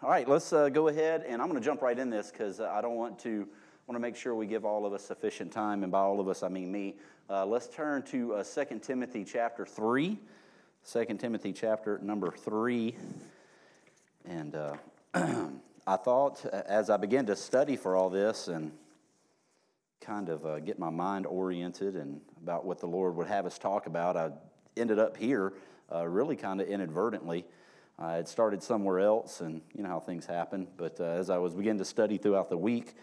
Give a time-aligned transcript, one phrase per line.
[0.00, 2.60] All right, let's uh, go ahead, and I'm going to jump right in this because
[2.60, 3.48] I don't want to
[3.88, 6.28] want to make sure we give all of us sufficient time, and by all of
[6.28, 6.94] us, I mean me.
[7.28, 10.16] Uh, let's turn to uh, 2 Timothy chapter 3.
[10.88, 12.94] 2 Timothy chapter number 3.
[14.24, 14.76] And uh,
[15.84, 18.70] I thought uh, as I began to study for all this and
[20.00, 23.58] kind of uh, get my mind oriented and about what the Lord would have us
[23.58, 24.30] talk about, I
[24.76, 25.54] ended up here
[25.92, 27.44] uh, really kind of inadvertently.
[27.98, 30.68] I had started somewhere else, and you know how things happen.
[30.76, 32.94] But uh, as I was beginning to study throughout the week,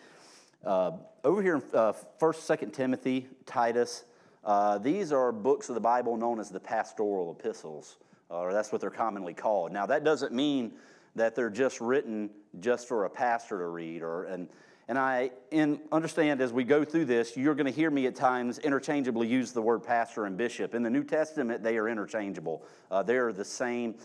[0.65, 0.91] uh,
[1.23, 4.05] over here in uh, First, Second Timothy, Titus,
[4.45, 7.97] uh, these are books of the Bible known as the pastoral epistles,
[8.29, 9.73] or that's what they're commonly called.
[9.73, 10.73] Now, that doesn't mean
[11.15, 12.29] that they're just written
[12.61, 14.47] just for a pastor to read, or and
[14.87, 18.15] and I in, understand as we go through this, you're going to hear me at
[18.15, 20.75] times interchangeably use the word pastor and bishop.
[20.75, 22.63] In the New Testament, they are interchangeable.
[22.91, 23.95] Uh, they're the same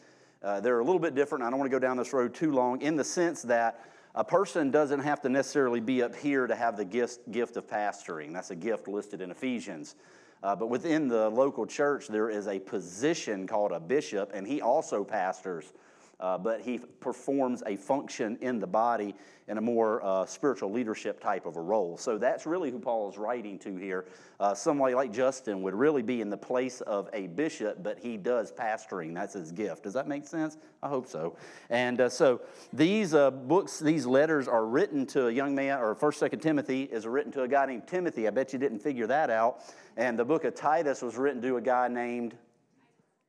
[0.42, 1.44] uh, they're a little bit different.
[1.44, 4.24] I don't want to go down this road too long in the sense that a
[4.24, 8.32] person doesn't have to necessarily be up here to have the gift, gift of pastoring.
[8.32, 9.95] That's a gift listed in Ephesians.
[10.42, 14.62] Uh, but within the local church, there is a position called a bishop, and he
[14.62, 15.73] also pastors
[16.21, 19.15] uh, but he performs a function in the body
[19.49, 21.96] in a more uh, spiritual leadership type of a role.
[21.96, 24.04] So that's really who Paul is writing to here.
[24.38, 28.16] Uh, somebody like Justin would really be in the place of a bishop, but he
[28.16, 29.12] does pastoring.
[29.12, 29.82] That's his gift.
[29.82, 30.57] Does that make sense?
[30.85, 31.37] I hope so.
[31.68, 35.96] And uh, so these uh, books, these letters are written to a young man, or
[35.96, 38.29] First, Second Timothy is written to a guy named Timothy.
[38.29, 39.62] I bet you didn't figure that out.
[39.96, 42.37] And the book of Titus was written to a guy named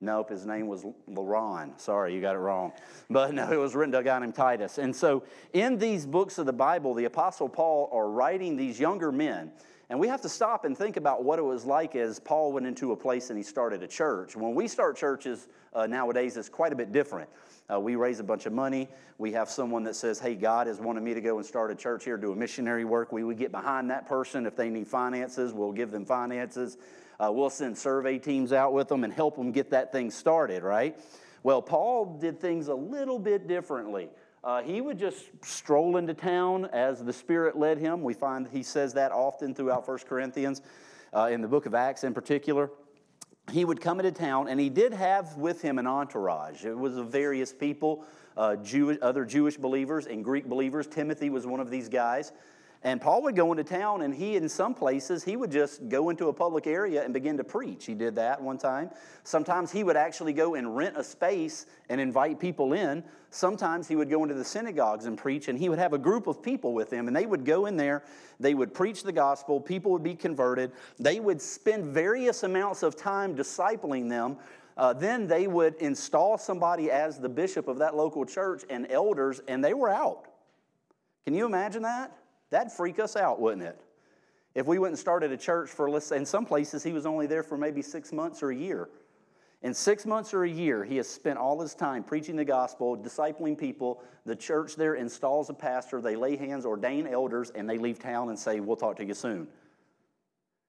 [0.03, 1.79] Nope, his name was Laron.
[1.79, 2.73] Sorry, you got it wrong.
[3.07, 4.79] But no, it was written to a guy named Titus.
[4.79, 9.11] And so, in these books of the Bible, the Apostle Paul are writing these younger
[9.11, 9.51] men.
[9.91, 12.65] And we have to stop and think about what it was like as Paul went
[12.65, 14.37] into a place and he started a church.
[14.37, 17.29] When we start churches uh, nowadays, it's quite a bit different.
[17.69, 18.87] Uh, we raise a bunch of money.
[19.17, 21.75] We have someone that says, Hey, God has wanted me to go and start a
[21.75, 23.11] church here, do a missionary work.
[23.11, 24.45] We would get behind that person.
[24.45, 26.77] If they need finances, we'll give them finances.
[27.21, 30.63] Uh, we'll send survey teams out with them and help them get that thing started,
[30.63, 30.99] right?
[31.43, 34.09] Well, Paul did things a little bit differently.
[34.43, 38.01] Uh, he would just stroll into town as the Spirit led him.
[38.01, 40.63] We find he says that often throughout 1 Corinthians,
[41.13, 42.71] uh, in the book of Acts in particular.
[43.51, 46.63] He would come into town, and he did have with him an entourage.
[46.63, 48.05] It was of various people,
[48.37, 50.87] uh, Jewish, other Jewish believers and Greek believers.
[50.87, 52.31] Timothy was one of these guys.
[52.83, 56.09] And Paul would go into town, and he, in some places, he would just go
[56.09, 57.85] into a public area and begin to preach.
[57.85, 58.89] He did that one time.
[59.23, 63.03] Sometimes he would actually go and rent a space and invite people in.
[63.29, 66.25] Sometimes he would go into the synagogues and preach, and he would have a group
[66.25, 68.03] of people with him, and they would go in there,
[68.39, 72.95] they would preach the gospel, people would be converted, they would spend various amounts of
[72.95, 74.37] time discipling them.
[74.75, 79.39] Uh, then they would install somebody as the bishop of that local church and elders,
[79.47, 80.25] and they were out.
[81.25, 82.17] Can you imagine that?
[82.51, 83.79] That'd freak us out, wouldn't it?
[84.53, 87.25] If we went and started a church for, let's in some places, he was only
[87.25, 88.89] there for maybe six months or a year.
[89.63, 92.97] In six months or a year, he has spent all his time preaching the gospel,
[92.97, 94.03] discipling people.
[94.25, 98.29] The church there installs a pastor, they lay hands, ordain elders, and they leave town
[98.29, 99.47] and say, We'll talk to you soon.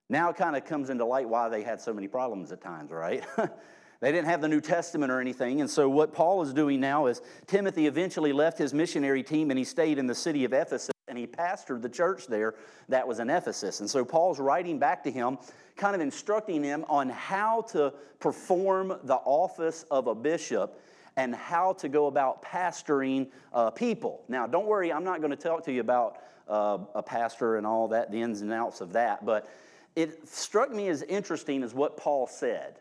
[0.09, 2.91] Now it kind of comes into light why they had so many problems at times,
[2.91, 3.25] right?
[4.01, 5.63] they didn't have the New Testament or anything.
[5.63, 9.59] And so, what Paul is doing now is Timothy eventually left his missionary team and
[9.59, 12.55] he stayed in the city of Ephesus and he pastored the church there
[12.89, 13.81] that was in Ephesus.
[13.81, 15.37] And so Paul's writing back to him,
[15.77, 20.81] kind of instructing him on how to perform the office of a bishop
[21.19, 24.23] and how to go about pastoring uh, people.
[24.27, 26.17] Now, don't worry, I'm not going to talk to you about
[26.49, 29.47] uh, a pastor and all that, the ins and outs of that, but
[29.95, 32.81] it struck me as interesting as what Paul said.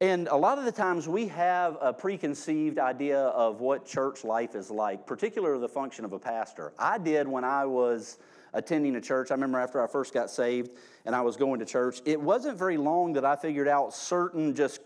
[0.00, 4.54] And a lot of the times we have a preconceived idea of what church life
[4.54, 6.72] is like, particularly the function of a pastor.
[6.78, 8.18] I did when I was
[8.52, 9.32] attending a church.
[9.32, 10.70] I remember after I first got saved
[11.04, 14.54] and I was going to church, it wasn't very long that I figured out certain
[14.54, 14.80] just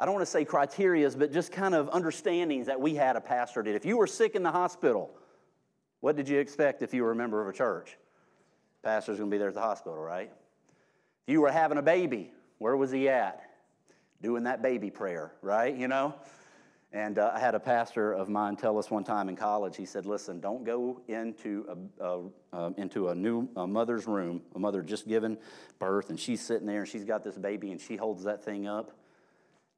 [0.00, 3.20] I don't want to say criterias, but just kind of understandings that we had a
[3.20, 3.74] pastor did.
[3.74, 5.14] If you were sick in the hospital,
[6.00, 7.98] what did you expect if you were a member of a church?
[8.82, 10.32] Pastor's going to be there at the hospital, right?
[11.26, 13.49] If you were having a baby, where was he at?
[14.22, 15.74] Doing that baby prayer, right?
[15.74, 16.14] You know?
[16.92, 19.86] And uh, I had a pastor of mine tell us one time in college, he
[19.86, 21.64] said, Listen, don't go into
[22.00, 22.20] a, a
[22.52, 25.38] uh, into a new a mother's room, a mother just given
[25.78, 28.66] birth, and she's sitting there and she's got this baby and she holds that thing
[28.66, 28.90] up.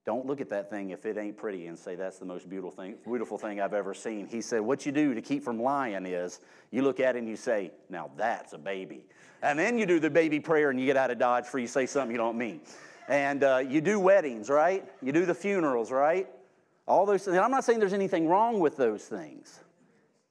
[0.04, 2.72] Don't look at that thing if it ain't pretty and say that's the most beautiful
[2.72, 4.26] thing, beautiful thing I've ever seen.
[4.26, 6.40] He said, What you do to keep from lying is
[6.70, 9.04] you look at it and you say, Now that's a baby.
[9.42, 11.66] And then you do the baby prayer and you get out of Dodge for you
[11.66, 12.62] say something you don't mean.
[13.08, 14.84] And uh, you do weddings, right?
[15.02, 16.28] You do the funerals, right?
[16.86, 17.36] All those things.
[17.36, 19.60] I'm not saying there's anything wrong with those things.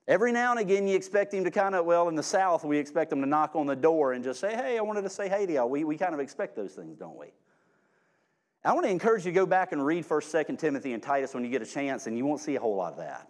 [0.07, 2.77] Every now and again, you expect him to kind of, well, in the South, we
[2.77, 5.29] expect him to knock on the door and just say, hey, I wanted to say
[5.29, 5.69] hey to y'all.
[5.69, 7.27] We, we kind of expect those things, don't we?
[8.63, 11.33] I want to encourage you to go back and read 1st, 2nd Timothy, and Titus
[11.33, 13.29] when you get a chance, and you won't see a whole lot of that.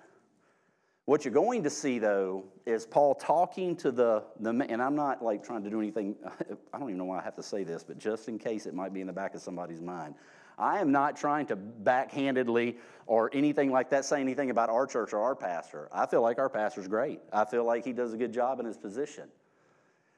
[1.12, 5.22] What you're going to see, though, is Paul talking to the, the and I'm not
[5.22, 6.16] like trying to do anything,
[6.74, 8.74] I don't even know why I have to say this, but just in case it
[8.74, 10.16] might be in the back of somebody's mind.
[10.58, 12.78] I am not trying to backhandedly
[13.08, 15.90] or anything like that say anything about our church or our pastor.
[15.92, 17.20] I feel like our pastor's great.
[17.34, 19.26] I feel like he does a good job in his position.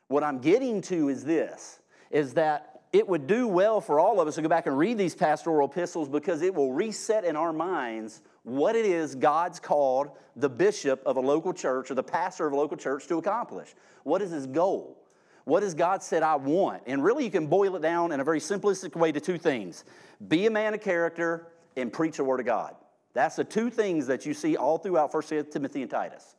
[0.09, 1.79] What I'm getting to is this
[2.11, 4.99] is that it would do well for all of us to go back and read
[4.99, 10.11] these pastoral epistles because it will reset in our minds what it is God's called
[10.35, 13.73] the bishop of a local church or the pastor of a local church to accomplish.
[14.03, 14.97] What is his goal?
[15.45, 16.83] What has God said I want?
[16.85, 19.83] And really, you can boil it down in a very simplistic way to two things
[20.27, 22.75] be a man of character and preach the word of God.
[23.13, 26.35] That's the two things that you see all throughout 1 Timothy and Titus.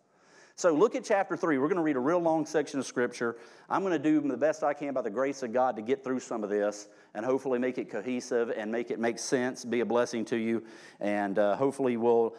[0.56, 1.58] So look at chapter 3.
[1.58, 3.36] We're going to read a real long section of scripture.
[3.68, 6.04] I'm going to do the best I can by the grace of God to get
[6.04, 9.80] through some of this and hopefully make it cohesive and make it make sense, be
[9.80, 10.62] a blessing to you,
[11.00, 12.36] and uh, hopefully we'll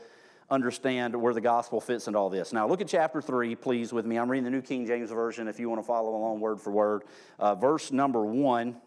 [0.49, 2.53] understand where the gospel fits into all this.
[2.53, 4.17] Now, look at chapter 3, please, with me.
[4.17, 6.71] I'm reading the New King James Version if you want to follow along word for
[6.71, 7.03] word.
[7.37, 8.77] Uh, verse number 1.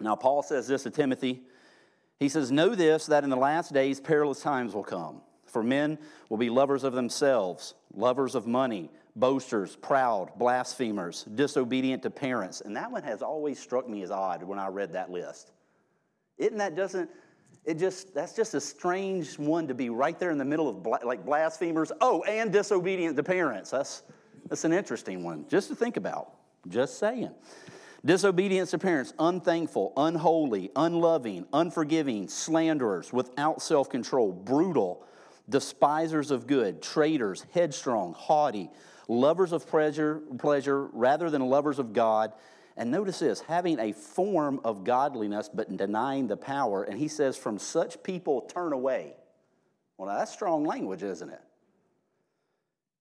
[0.00, 1.42] Now, Paul says this to Timothy.
[2.18, 5.20] He says, Know this, that in the last days perilous times will come.
[5.50, 5.98] For men
[6.28, 12.60] will be lovers of themselves, lovers of money, boasters, proud, blasphemers, disobedient to parents.
[12.60, 15.52] And that one has always struck me as odd when I read that list.
[16.38, 17.10] Isn't that doesn't
[17.64, 21.04] it just that's just a strange one to be right there in the middle of
[21.04, 21.92] like blasphemers.
[22.00, 23.70] Oh, and disobedient to parents.
[23.70, 24.02] That's
[24.48, 26.34] that's an interesting one just to think about.
[26.68, 27.30] Just saying.
[28.02, 35.04] Disobedience to parents, unthankful, unholy, unloving, unforgiving, slanderers, without self control, brutal,
[35.50, 38.70] despisers of good, traitors, headstrong, haughty,
[39.08, 42.32] lovers of pleasure, pleasure rather than lovers of God.
[42.76, 46.84] And notice this having a form of godliness but denying the power.
[46.84, 49.14] And he says, From such people turn away.
[49.98, 51.42] Well, that's strong language, isn't it?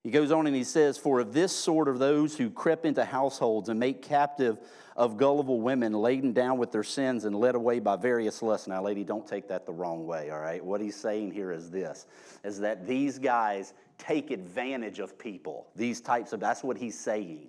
[0.04, 3.06] He goes on and he says, For of this sort are those who crept into
[3.06, 4.58] households and make captive
[5.00, 8.68] of gullible women, laden down with their sins and led away by various lusts.
[8.68, 10.64] Now, lady, don't take that the wrong way, all right?
[10.64, 12.06] What he's saying here is this
[12.44, 15.68] is that these guys take advantage of people.
[15.74, 17.48] These types of, that's what he's saying.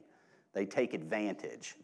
[0.53, 1.75] They take advantage.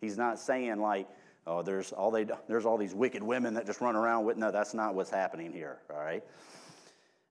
[0.00, 1.08] He's not saying like,
[1.44, 4.52] oh, there's all, they, there's all these wicked women that just run around with, no,
[4.52, 6.22] that's not what's happening here, all right?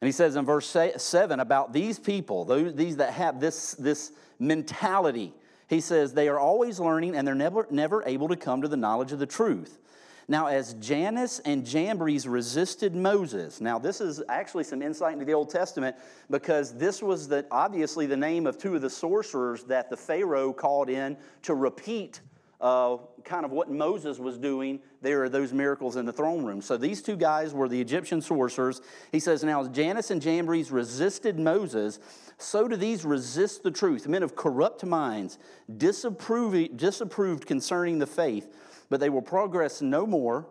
[0.01, 5.33] And he says in verse 7 about these people, these that have this, this mentality,
[5.67, 8.77] he says, they are always learning and they're never, never able to come to the
[8.77, 9.79] knowledge of the truth.
[10.27, 15.33] Now, as Jannes and Jambres resisted Moses, now this is actually some insight into the
[15.33, 15.95] Old Testament
[16.31, 20.51] because this was the, obviously the name of two of the sorcerers that the Pharaoh
[20.51, 22.21] called in to repeat
[22.61, 26.61] uh, kind of what Moses was doing there are those miracles in the throne room.
[26.61, 28.81] So these two guys were the Egyptian sorcerers.
[29.11, 31.99] He says, Now, as Jannes and Jambres resisted Moses,
[32.37, 34.07] so do these resist the truth.
[34.07, 35.37] Men of corrupt minds,
[35.77, 38.55] disapproved, disapproved concerning the faith,
[38.89, 40.47] but they will progress no more,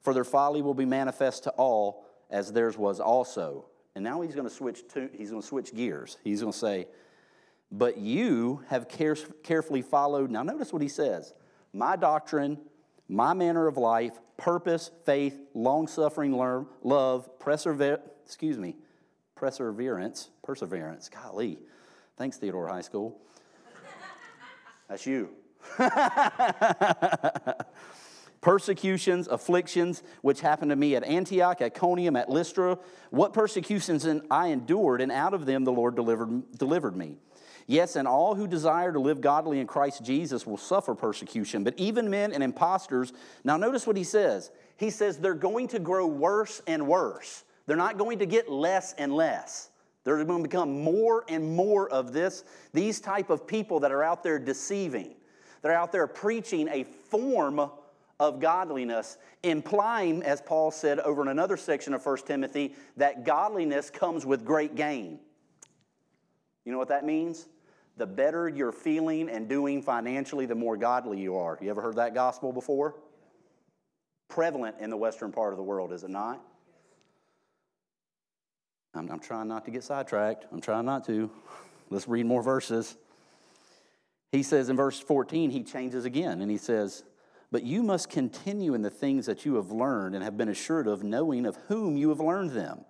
[0.00, 3.66] for their folly will be manifest to all, as theirs was also.
[3.94, 6.16] And now he's going to switch to, he's going to switch gears.
[6.24, 6.86] He's going to say,
[7.70, 10.30] But you have care, carefully followed.
[10.30, 11.34] Now, notice what he says
[11.72, 12.58] my doctrine,
[13.08, 18.76] my manner of life, purpose, faith, long suffering, love, persever- excuse me,
[19.34, 21.08] perseverance, perseverance.
[21.08, 21.58] Golly,
[22.16, 23.20] thanks, Theodore High School.
[24.88, 25.30] That's you.
[28.40, 32.78] persecutions, afflictions, which happened to me at Antioch, at Iconium, at Lystra.
[33.10, 37.16] What persecutions I endured, and out of them the Lord delivered, delivered me.
[37.70, 41.74] Yes, and all who desire to live godly in Christ Jesus will suffer persecution, but
[41.76, 43.12] even men and impostors.
[43.44, 44.50] Now, notice what he says.
[44.78, 47.44] He says they're going to grow worse and worse.
[47.66, 49.68] They're not going to get less and less.
[50.02, 54.02] They're going to become more and more of this, these type of people that are
[54.02, 55.14] out there deceiving.
[55.60, 57.70] They're out there preaching a form
[58.18, 63.90] of godliness, implying, as Paul said over in another section of 1 Timothy, that godliness
[63.90, 65.18] comes with great gain.
[66.64, 67.46] You know what that means?
[67.98, 71.58] The better you're feeling and doing financially, the more godly you are.
[71.60, 72.94] You ever heard that gospel before?
[74.28, 76.40] Prevalent in the western part of the world, is it not?
[78.94, 80.46] I'm, I'm trying not to get sidetracked.
[80.52, 81.30] I'm trying not to.
[81.90, 82.96] Let's read more verses.
[84.32, 87.04] He says in verse 14, he changes again and he says,
[87.50, 90.86] But you must continue in the things that you have learned and have been assured
[90.86, 92.84] of, knowing of whom you have learned them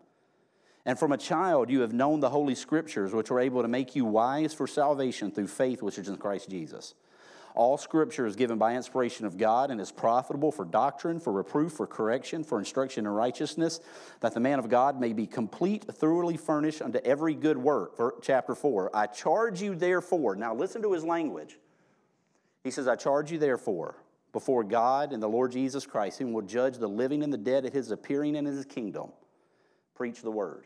[0.88, 3.94] And from a child you have known the Holy Scriptures, which are able to make
[3.94, 6.94] you wise for salvation through faith which is in Christ Jesus.
[7.54, 11.72] All scripture is given by inspiration of God and is profitable for doctrine, for reproof,
[11.72, 13.80] for correction, for instruction in righteousness,
[14.20, 18.22] that the man of God may be complete, thoroughly furnished unto every good work.
[18.22, 18.96] Chapter 4.
[18.96, 20.36] I charge you therefore.
[20.36, 21.58] Now listen to his language.
[22.64, 23.96] He says, I charge you therefore
[24.32, 27.66] before God and the Lord Jesus Christ, whom will judge the living and the dead
[27.66, 29.10] at his appearing in his kingdom.
[29.94, 30.64] Preach the word.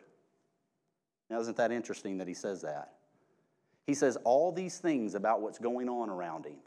[1.32, 2.92] Now, isn't that interesting that he says that?
[3.86, 6.58] He says all these things about what's going on around him.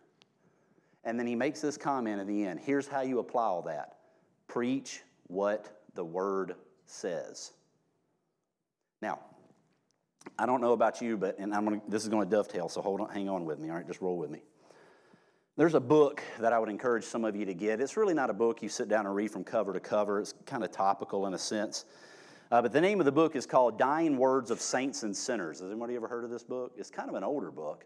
[1.03, 2.59] And then he makes this comment at the end.
[2.59, 3.97] Here's how you apply all that
[4.47, 6.55] preach what the word
[6.87, 7.51] says.
[9.03, 9.19] Now,
[10.39, 12.81] I don't know about you, but and I'm gonna, this is going to dovetail, so
[12.81, 13.69] hold on, hang on with me.
[13.69, 14.41] All right, just roll with me.
[15.57, 17.79] There's a book that I would encourage some of you to get.
[17.79, 20.19] It's really not a book you sit down and read from cover to cover.
[20.19, 21.85] It's kind of topical in a sense.
[22.51, 25.61] Uh, but the name of the book is called Dying Words of Saints and Sinners.
[25.61, 26.73] Has anybody ever heard of this book?
[26.77, 27.85] It's kind of an older book.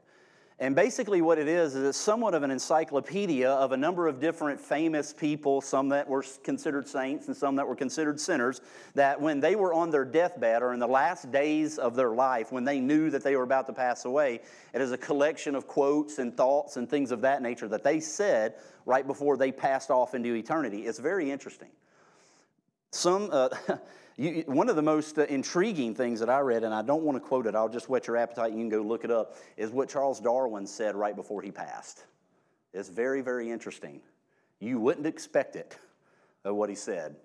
[0.62, 4.20] And basically, what it is, is it's somewhat of an encyclopedia of a number of
[4.20, 8.60] different famous people, some that were considered saints and some that were considered sinners,
[8.94, 12.52] that when they were on their deathbed or in the last days of their life,
[12.52, 14.42] when they knew that they were about to pass away,
[14.74, 18.02] it is a collection of quotes and thoughts and things of that nature that they
[18.02, 20.86] said right before they passed off into eternity.
[20.86, 21.70] It's very interesting.
[22.92, 23.30] Some.
[23.32, 23.48] Uh,
[24.20, 27.16] You, one of the most uh, intriguing things that I read, and I don't want
[27.16, 29.72] to quote it, I'll just whet your appetite, you can go look it up, is
[29.72, 32.04] what Charles Darwin said right before he passed.
[32.74, 34.02] It's very, very interesting.
[34.60, 35.78] You wouldn't expect it,
[36.44, 37.16] of what he said.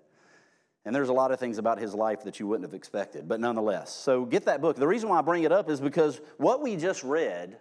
[0.85, 3.41] And there's a lot of things about his life that you wouldn't have expected, but
[3.41, 3.93] nonetheless.
[3.93, 4.77] So get that book.
[4.77, 7.57] The reason why I bring it up is because what we just read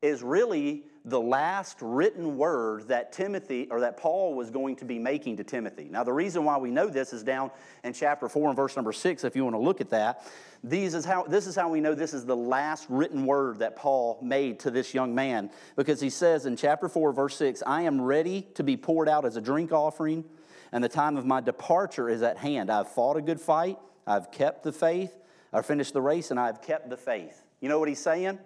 [0.00, 4.98] is really the last written word that Timothy or that Paul was going to be
[4.98, 5.88] making to Timothy.
[5.90, 7.50] Now, the reason why we know this is down
[7.82, 10.26] in chapter 4 and verse number 6, if you want to look at that.
[10.62, 13.76] These is how, this is how we know this is the last written word that
[13.76, 17.82] Paul made to this young man, because he says in chapter 4, verse 6, I
[17.82, 20.24] am ready to be poured out as a drink offering,
[20.72, 22.70] and the time of my departure is at hand.
[22.70, 25.16] I've fought a good fight, I've kept the faith,
[25.52, 27.44] I've finished the race, and I've kept the faith.
[27.60, 28.38] You know what he's saying?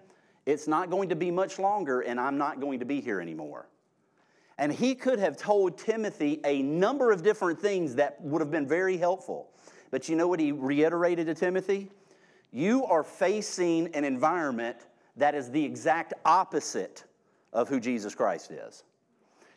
[0.46, 3.68] It's not going to be much longer, and I'm not going to be here anymore.
[4.58, 8.66] And he could have told Timothy a number of different things that would have been
[8.66, 9.50] very helpful.
[9.90, 11.90] But you know what he reiterated to Timothy?
[12.50, 14.76] You are facing an environment
[15.16, 17.04] that is the exact opposite
[17.52, 18.84] of who Jesus Christ is.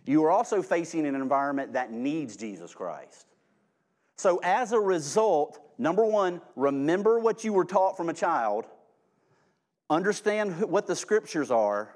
[0.06, 3.28] You are also facing an environment that needs Jesus Christ.
[4.18, 8.66] So, as a result, number one, remember what you were taught from a child
[9.90, 11.96] understand what the scriptures are,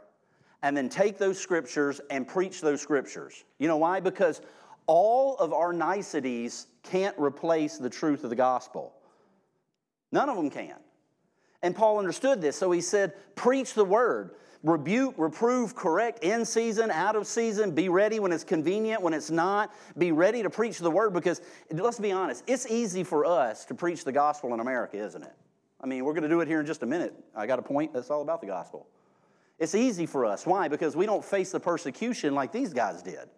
[0.62, 3.44] and then take those scriptures and preach those scriptures.
[3.58, 4.00] You know why?
[4.00, 4.42] Because
[4.88, 8.94] all of our niceties can't replace the truth of the gospel.
[10.12, 10.76] None of them can.
[11.62, 14.32] And Paul understood this, so he said, Preach the word.
[14.62, 17.72] Rebuke, reprove, correct, in season, out of season.
[17.72, 19.74] Be ready when it's convenient, when it's not.
[19.98, 21.42] Be ready to preach the word because,
[21.72, 25.34] let's be honest, it's easy for us to preach the gospel in America, isn't it?
[25.82, 27.14] I mean, we're going to do it here in just a minute.
[27.36, 28.88] I got a point that's all about the gospel.
[29.60, 30.46] It's easy for us.
[30.46, 30.68] Why?
[30.68, 33.30] Because we don't face the persecution like these guys did.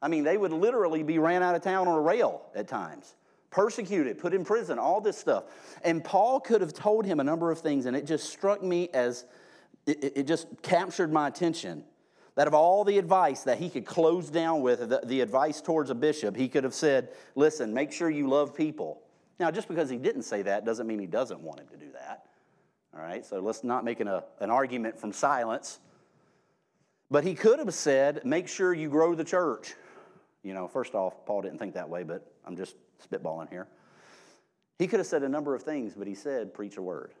[0.00, 3.16] I mean, they would literally be ran out of town on a rail at times,
[3.50, 5.44] persecuted, put in prison, all this stuff.
[5.82, 8.88] And Paul could have told him a number of things, and it just struck me
[8.94, 9.24] as
[9.86, 11.84] it, it just captured my attention.
[12.36, 15.90] That of all the advice that he could close down with, the, the advice towards
[15.90, 19.02] a bishop, he could have said, Listen, make sure you love people.
[19.40, 21.92] Now, just because he didn't say that doesn't mean he doesn't want him to do
[21.92, 22.26] that.
[22.94, 25.78] All right, so let's not make an, a, an argument from silence.
[27.10, 29.74] But he could have said, make sure you grow the church.
[30.42, 32.76] You know, first off, Paul didn't think that way, but I'm just
[33.08, 33.68] spitballing here.
[34.78, 37.12] He could have said a number of things, but he said, preach a word.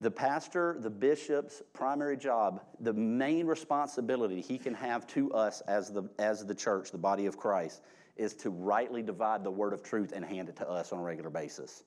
[0.00, 5.90] The pastor, the bishop's primary job, the main responsibility he can have to us as
[5.90, 7.82] the, as the church, the body of Christ,
[8.16, 11.02] is to rightly divide the word of truth and hand it to us on a
[11.02, 11.84] regular basis.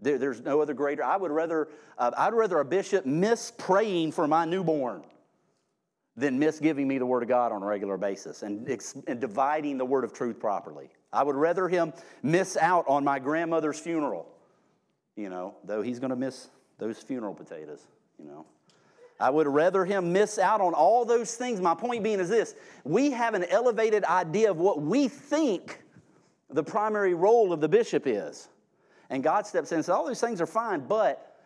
[0.00, 1.04] There, there's no other greater.
[1.04, 1.68] I would rather,
[1.98, 5.04] uh, I'd rather a bishop miss praying for my newborn
[6.16, 8.68] than miss giving me the word of God on a regular basis and,
[9.06, 10.90] and dividing the word of truth properly.
[11.12, 14.26] I would rather him miss out on my grandmother's funeral,
[15.16, 17.86] you know, though he's going to miss those funeral potatoes,
[18.18, 18.44] you know.
[19.22, 21.60] I would rather him miss out on all those things.
[21.60, 25.80] My point being is this we have an elevated idea of what we think
[26.50, 28.48] the primary role of the bishop is.
[29.10, 31.40] And God steps in and says, All these things are fine, but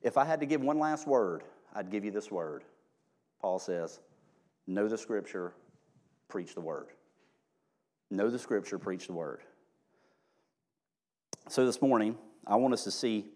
[0.00, 1.42] if I had to give one last word,
[1.74, 2.64] I'd give you this word.
[3.42, 4.00] Paul says,
[4.66, 5.52] Know the scripture,
[6.28, 6.86] preach the word.
[8.10, 9.40] Know the scripture, preach the word.
[11.50, 12.16] So this morning,
[12.46, 13.26] I want us to see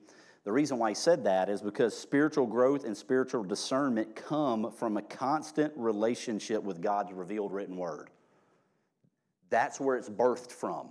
[0.45, 4.97] the reason why he said that is because spiritual growth and spiritual discernment come from
[4.97, 8.11] a constant relationship with God's revealed written word.
[9.51, 10.89] That's where it's birthed from,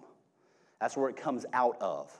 [0.79, 2.12] that's where it comes out of.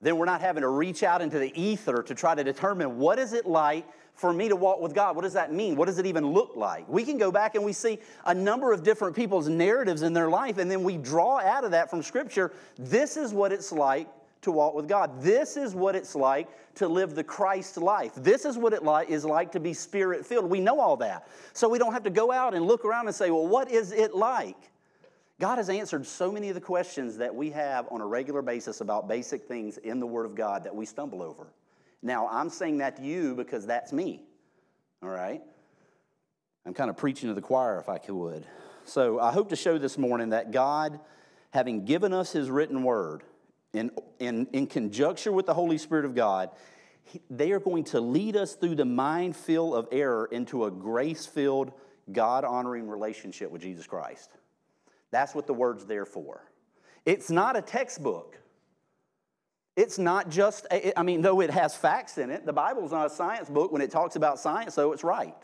[0.00, 3.20] Then we're not having to reach out into the ether to try to determine what
[3.20, 5.14] is it like for me to walk with God.
[5.14, 5.76] What does that mean?
[5.76, 6.88] What does it even look like?
[6.88, 10.28] We can go back and we see a number of different people's narratives in their
[10.28, 14.08] life, and then we draw out of that from Scripture this is what it's like
[14.42, 15.22] to walk with God.
[15.22, 18.12] This is what it's like to live the Christ life.
[18.16, 20.50] This is what it like, is like to be spirit filled.
[20.50, 21.28] We know all that.
[21.52, 23.92] So we don't have to go out and look around and say, well, what is
[23.92, 24.56] it like?
[25.40, 28.80] God has answered so many of the questions that we have on a regular basis
[28.80, 31.46] about basic things in the Word of God that we stumble over.
[32.02, 34.22] Now, I'm saying that to you because that's me,
[35.02, 35.40] all right?
[36.66, 38.44] I'm kind of preaching to the choir if I could.
[38.84, 40.98] So I hope to show this morning that God,
[41.50, 43.22] having given us His written Word,
[43.72, 46.50] in, in, in conjunction with the Holy Spirit of God,
[47.30, 51.72] they are going to lead us through the minefield of error into a grace filled,
[52.10, 54.30] God honoring relationship with Jesus Christ.
[55.10, 56.42] That's what the word's there for.
[57.04, 58.38] It's not a textbook.
[59.74, 63.10] It's not just, I mean, though it has facts in it, the Bible's not a
[63.10, 63.72] science book.
[63.72, 65.34] When it talks about science, though, it's right.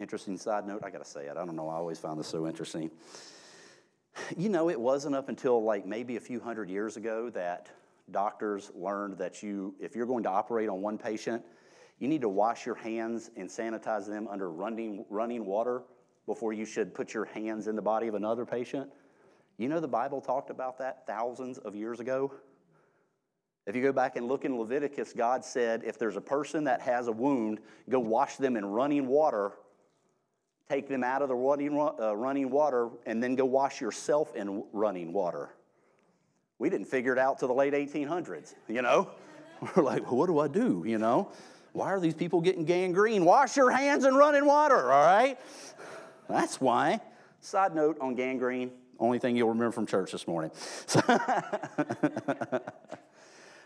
[0.00, 1.36] Interesting side note, I gotta say it.
[1.36, 2.90] I don't know, I always found this so interesting.
[4.36, 7.68] You know, it wasn't up until like maybe a few hundred years ago that
[8.10, 11.42] doctors learned that you, if you're going to operate on one patient,
[11.98, 15.82] you need to wash your hands and sanitize them under running, running water
[16.26, 18.90] before you should put your hands in the body of another patient.
[19.58, 22.32] You know, the Bible talked about that thousands of years ago.
[23.66, 26.80] If you go back and look in Leviticus, God said, if there's a person that
[26.80, 29.52] has a wound, go wash them in running water
[30.70, 34.62] take them out of the running, uh, running water, and then go wash yourself in
[34.72, 35.50] running water.
[36.60, 39.10] We didn't figure it out till the late 1800s, you know?
[39.76, 41.32] We're like, well, what do I do, you know?
[41.72, 43.24] Why are these people getting gangrene?
[43.24, 45.36] Wash your hands in running water, all right?
[46.28, 47.00] That's why.
[47.40, 50.52] Side note on gangrene, only thing you'll remember from church this morning.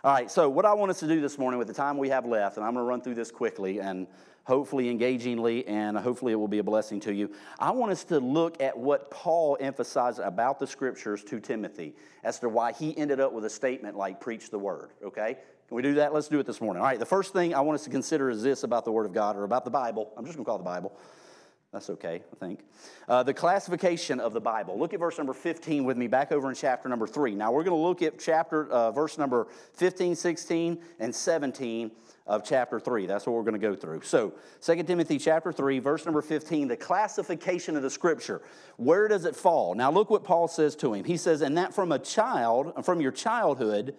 [0.05, 2.11] all right, so what I want us to do this morning with the time we
[2.11, 4.07] have left, and I'm going to run through this quickly, and
[4.43, 7.33] hopefully engagingly, and hopefully it will be a blessing to you.
[7.59, 12.39] I want us to look at what Paul emphasized about the scriptures to Timothy as
[12.41, 15.39] to why he ended up with a statement like, preach the word, okay?
[15.69, 16.13] Can we do that?
[16.13, 16.83] Let's do it this morning.
[16.83, 19.07] All right, the first thing I want us to consider is this about the Word
[19.07, 20.13] of God or about the Bible.
[20.19, 20.95] I'm just going to call it the Bible.
[21.75, 22.61] That's okay, I think.
[23.09, 24.79] Uh, the classification of the Bible.
[24.79, 27.35] Look at verse number 15 with me, back over in chapter number 3.
[27.35, 31.91] Now, we're going to look at chapter, uh, verse number 15, 16, and 17
[32.29, 33.07] of chapter 3.
[33.07, 34.03] That's what we're going to go through.
[34.03, 38.41] So, 2 Timothy chapter 3, verse number 15, the classification of the scripture.
[38.77, 39.75] Where does it fall?
[39.75, 41.05] Now, look what Paul says to him.
[41.05, 43.97] He says, And that from a child, from your childhood,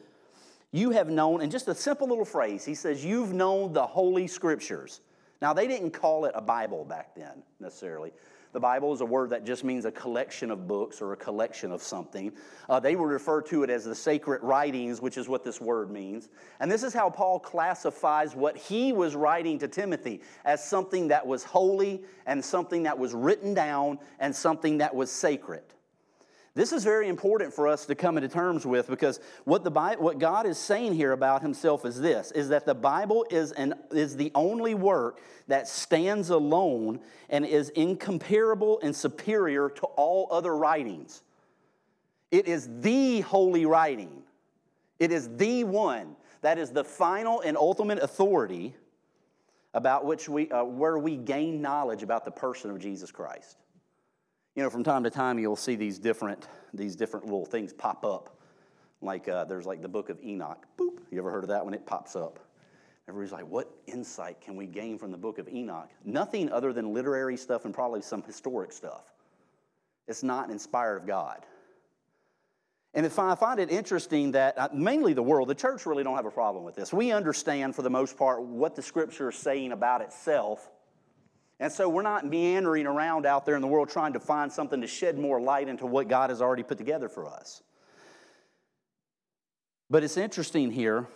[0.71, 4.27] you have known, and just a simple little phrase, he says, You've known the Holy
[4.27, 5.01] Scriptures.
[5.41, 8.11] Now, they didn't call it a Bible back then necessarily.
[8.55, 11.73] The Bible is a word that just means a collection of books or a collection
[11.73, 12.31] of something.
[12.69, 15.91] Uh, they would refer to it as the sacred writings, which is what this word
[15.91, 16.29] means.
[16.61, 21.27] And this is how Paul classifies what he was writing to Timothy as something that
[21.27, 25.63] was holy and something that was written down and something that was sacred.
[26.55, 30.19] This is very important for us to come into terms with because what, the what
[30.19, 34.15] God is saying here about himself is this is that the Bible is, an, is
[34.15, 41.23] the only work that stands alone and is incomparable and superior to all other writings.
[42.31, 44.23] It is the holy writing,
[44.97, 48.75] it is the one that is the final and ultimate authority
[49.73, 53.57] about which we, uh, where we gain knowledge about the person of Jesus Christ.
[54.55, 58.05] You know, from time to time, you'll see these different, these different little things pop
[58.05, 58.37] up.
[59.01, 60.65] Like uh, there's like the book of Enoch.
[60.79, 60.99] Boop.
[61.11, 62.39] You ever heard of that when it pops up?
[63.07, 65.89] Everybody's like, what insight can we gain from the book of Enoch?
[66.05, 69.03] Nothing other than literary stuff and probably some historic stuff.
[70.07, 71.45] It's not inspired of God.
[72.95, 76.15] And if I find it interesting that uh, mainly the world, the church really don't
[76.15, 76.93] have a problem with this.
[76.93, 80.71] We understand for the most part what the scripture is saying about itself
[81.59, 84.81] and so we're not meandering around out there in the world trying to find something
[84.81, 87.63] to shed more light into what God has already put together for us.
[89.89, 91.07] But it's interesting here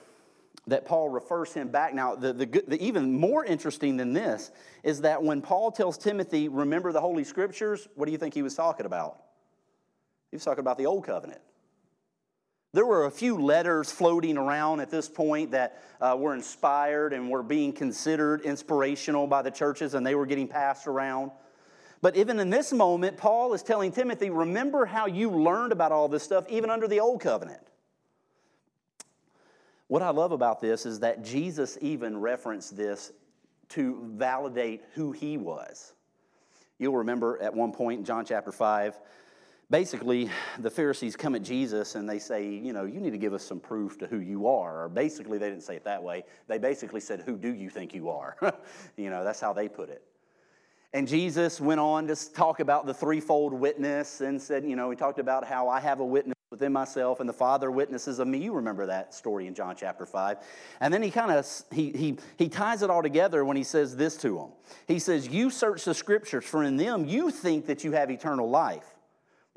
[0.67, 1.93] that Paul refers him back.
[1.93, 4.52] Now, the, the, the, even more interesting than this
[4.84, 8.43] is that when Paul tells Timothy, remember the Holy Scriptures, what do you think he
[8.43, 9.21] was talking about?
[10.32, 11.41] He was talking about the Old Covenant.
[12.71, 17.29] There were a few letters floating around at this point that uh, were inspired and
[17.29, 21.32] were being considered inspirational by the churches, and they were getting passed around.
[22.01, 26.08] But even in this moment, Paul is telling Timothy, remember how you learned about all
[26.08, 27.62] this stuff even under the old covenant.
[29.88, 33.12] What I love about this is that Jesus even referenced this
[33.69, 35.93] to validate who he was.
[36.77, 38.99] You'll remember at one point in John chapter 5,
[39.69, 40.29] basically
[40.60, 43.43] the Pharisees come at Jesus and they say, you know, you need to give us
[43.43, 44.84] some proof to who you are.
[44.84, 46.23] Or basically, they didn't say it that way.
[46.47, 48.36] They basically said, who do you think you are?
[48.97, 50.03] you know, that's how they put it.
[50.91, 54.95] And Jesus went on to talk about the threefold witness and said, you know, he
[54.95, 58.39] talked about how I have a witness within myself and the Father witnesses of me.
[58.39, 60.38] You remember that story in John chapter 5.
[60.79, 63.95] And then he kind of he, he, he ties it all together when he says
[63.95, 64.47] this to them.
[64.88, 68.49] He says, You search the scriptures, for in them you think that you have eternal
[68.49, 68.95] life.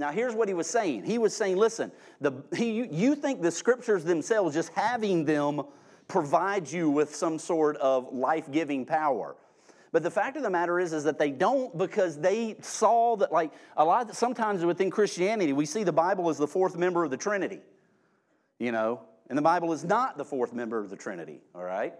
[0.02, 1.04] Now, here's what he was saying.
[1.04, 5.62] He was saying, listen, the, he, you think the scriptures themselves, just having them,
[6.08, 9.36] provides you with some sort of life giving power.
[9.92, 13.30] But the fact of the matter is, is that they don't because they saw that,
[13.30, 14.10] like a lot.
[14.10, 17.60] Of, sometimes within Christianity, we see the Bible as the fourth member of the Trinity.
[18.58, 21.42] You know, and the Bible is not the fourth member of the Trinity.
[21.54, 21.94] All right,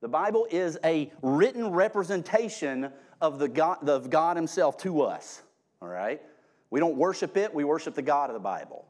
[0.00, 5.42] the Bible is a written representation of the God of God Himself to us.
[5.80, 6.22] All right,
[6.72, 8.84] we don't worship it; we worship the God of the Bible.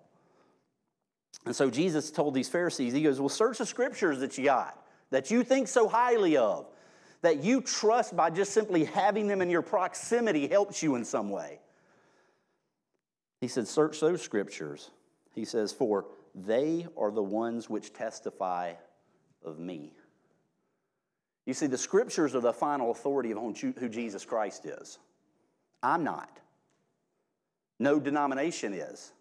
[1.45, 4.83] And so Jesus told these Pharisees, He goes, "Well, search the Scriptures that you got,
[5.11, 6.66] that you think so highly of."
[7.23, 11.31] that you trust by just simply having them in your proximity helps you in some
[11.31, 11.61] way.
[13.40, 14.90] He said, Search those scriptures.
[15.35, 18.75] He says, For they are the ones which testify
[19.45, 19.95] of me.
[21.47, 24.99] You see, the scriptures are the final authority of who Jesus Christ is.
[25.83, 26.38] I'm not.
[27.83, 29.12] No denomination is.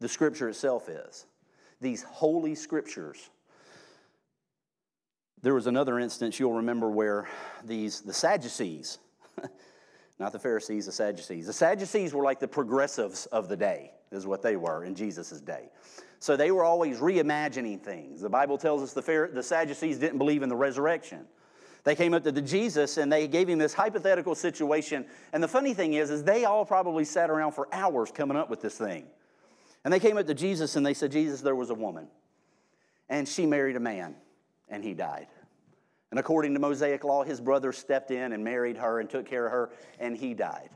[0.00, 1.26] The scripture itself is.
[1.80, 3.30] These holy scriptures
[5.44, 7.28] there was another instance you'll remember where
[7.66, 8.98] these, the Sadducees,
[10.18, 14.26] not the Pharisees, the Sadducees, the Sadducees were like the progressives of the day, is
[14.26, 15.68] what they were in Jesus' day.
[16.18, 18.22] So they were always reimagining things.
[18.22, 21.26] The Bible tells us the, the Sadducees didn't believe in the resurrection.
[21.84, 25.04] They came up to the Jesus and they gave him this hypothetical situation.
[25.32, 28.48] And the funny thing is, is they all probably sat around for hours coming up
[28.50, 29.06] with this thing.
[29.84, 32.08] And they came up to Jesus and they said, Jesus, there was a woman.
[33.10, 34.16] And she married a man
[34.68, 35.26] and he died.
[36.10, 39.46] And according to Mosaic law, his brother stepped in and married her and took care
[39.46, 40.70] of her, and he died.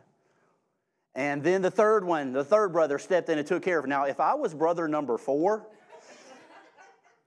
[1.14, 3.88] And then the third one, the third brother stepped in and took care of her.
[3.88, 5.68] Now, if I was brother number four,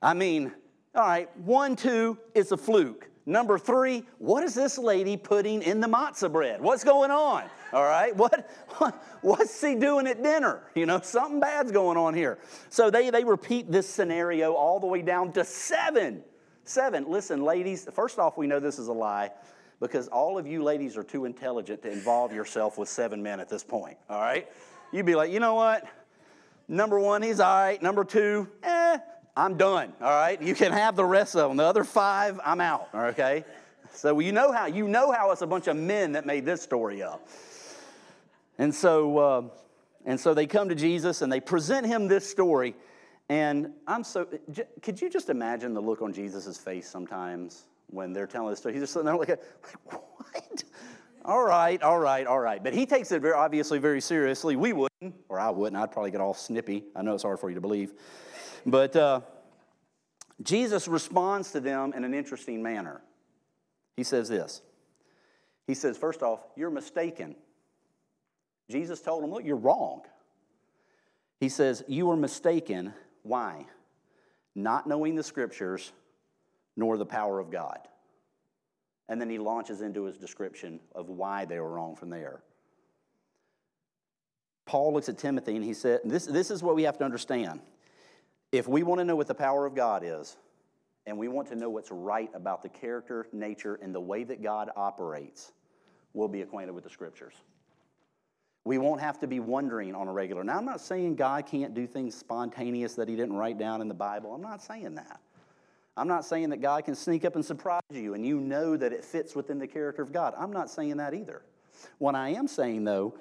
[0.02, 0.52] I mean,
[0.94, 3.11] all right, one, two, it's a fluke.
[3.26, 6.60] Number three, what is this lady putting in the matzah bread?
[6.60, 7.44] What's going on?
[7.72, 10.64] All right, what, what what's he doing at dinner?
[10.76, 12.40] You know, something bad's going on here.
[12.70, 16.24] So they, they repeat this scenario all the way down to seven.
[16.64, 19.32] Seven, listen, ladies, first off, we know this is a lie
[19.80, 23.50] because all of you ladies are too intelligent to involve yourself with seven men at
[23.50, 24.48] this point, all right?
[24.94, 25.86] You'd be like, you know what?
[26.68, 27.82] Number one, he's all right.
[27.82, 29.00] Number two, eh,
[29.36, 30.42] I'm done, all right?
[30.42, 31.58] You can have the rest of them.
[31.58, 33.46] The other five, I'm out, okay?
[33.94, 36.62] So you know how you know how it's a bunch of men that made this
[36.62, 37.28] story up.
[38.58, 39.42] And so, uh,
[40.06, 42.76] and so they come to Jesus and they present him this story.
[43.30, 44.28] And I'm so,
[44.82, 48.74] could you just imagine the look on Jesus' face sometimes when they're telling this story?
[48.74, 49.42] He's just sitting there like, like
[49.86, 50.64] what?
[51.24, 52.62] all right, all right, all right.
[52.62, 54.56] But he takes it very obviously very seriously.
[54.58, 55.82] We wouldn't, or I wouldn't.
[55.82, 56.84] I'd probably get all snippy.
[56.96, 57.94] I know it's hard for you to believe.
[58.66, 59.22] But uh,
[60.42, 63.02] Jesus responds to them in an interesting manner.
[63.96, 64.62] He says this
[65.68, 67.36] He says, first off, you're mistaken.
[68.70, 70.02] Jesus told them, look, you're wrong.
[71.40, 72.94] He says, You are mistaken
[73.24, 73.66] why?
[74.56, 75.92] Not knowing the scriptures
[76.76, 77.80] nor the power of God.
[79.10, 82.42] And then he launches into his description of why they were wrong from there.
[84.66, 87.60] Paul looks at Timothy and he said, this, this is what we have to understand.
[88.52, 90.38] If we want to know what the power of God is,
[91.06, 94.44] and we want to know what's right about the character, nature, and the way that
[94.44, 95.52] God operates,
[96.14, 97.34] we'll be acquainted with the scriptures.
[98.64, 100.44] We won't have to be wondering on a regular.
[100.44, 103.88] Now, I'm not saying God can't do things spontaneous that He didn't write down in
[103.88, 104.34] the Bible.
[104.36, 105.20] I'm not saying that.
[105.98, 108.94] I'm not saying that God can sneak up and surprise you and you know that
[108.94, 110.34] it fits within the character of God.
[110.38, 111.42] I'm not saying that either.
[111.98, 113.16] What I am saying, though,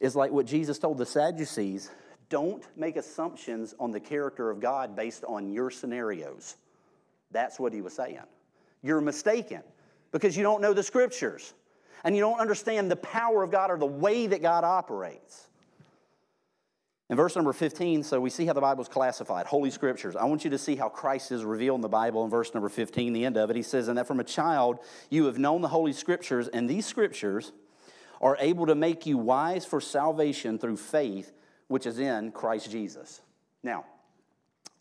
[0.00, 1.90] is like what Jesus told the Sadducees
[2.28, 6.56] don't make assumptions on the character of God based on your scenarios.
[7.30, 8.20] That's what he was saying.
[8.82, 9.62] You're mistaken
[10.12, 11.54] because you don't know the scriptures
[12.04, 15.48] and you don't understand the power of God or the way that God operates.
[17.08, 20.16] In verse number 15, so we see how the Bible is classified Holy Scriptures.
[20.16, 22.68] I want you to see how Christ is revealed in the Bible in verse number
[22.68, 23.54] 15, the end of it.
[23.54, 26.84] He says, And that from a child you have known the Holy Scriptures, and these
[26.84, 27.52] Scriptures
[28.20, 31.32] are able to make you wise for salvation through faith,
[31.68, 33.20] which is in Christ Jesus.
[33.62, 33.84] Now,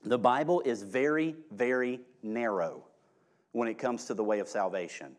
[0.04, 2.84] The Bible is very, very narrow
[3.54, 5.16] when it comes to the way of salvation.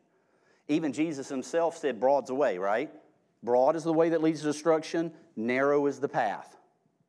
[0.69, 2.91] Even Jesus himself said, Broad's the way, right?
[3.43, 6.57] Broad is the way that leads to destruction, narrow is the path,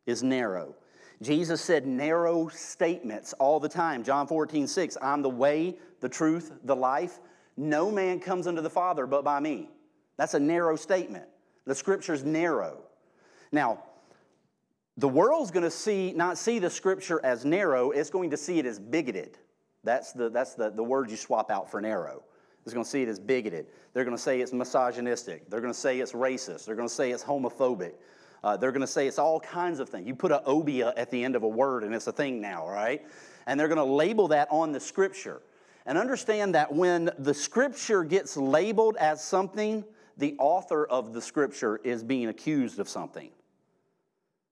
[0.06, 0.76] is narrow.
[1.22, 4.04] Jesus said narrow statements all the time.
[4.04, 7.20] John 14, 6, I'm the way, the truth, the life.
[7.58, 9.70] No man comes unto the Father but by me.
[10.18, 11.26] That's a narrow statement.
[11.66, 12.84] The scripture's narrow.
[13.52, 13.84] Now,
[14.98, 18.60] the world's going to see not see the scripture as narrow, it's going to see
[18.60, 19.38] it as bigoted.
[19.84, 22.24] That's the, that's the, the word you swap out for narrow.
[22.66, 23.68] It's going to see it as bigoted.
[23.94, 25.50] They're going to say it's misogynistic.
[25.50, 26.66] They're going to say it's racist.
[26.66, 27.94] They're going to say it's homophobic.
[28.44, 30.06] Uh, they're going to say it's all kinds of things.
[30.06, 32.68] You put a obia at the end of a word and it's a thing now,
[32.68, 33.02] right?
[33.46, 35.42] And they're going to label that on the scripture.
[35.86, 39.86] And understand that when the scripture gets labeled as something,
[40.18, 43.30] the author of the scripture is being accused of something.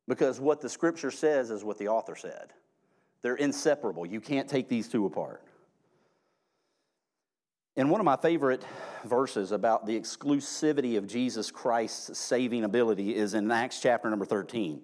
[0.07, 2.53] Because what the scripture says is what the author said.
[3.21, 4.05] They're inseparable.
[4.05, 5.41] You can't take these two apart.
[7.77, 8.63] And one of my favorite
[9.03, 14.81] verses about the exclusivity of Jesus Christ's saving ability is in Acts chapter number 13.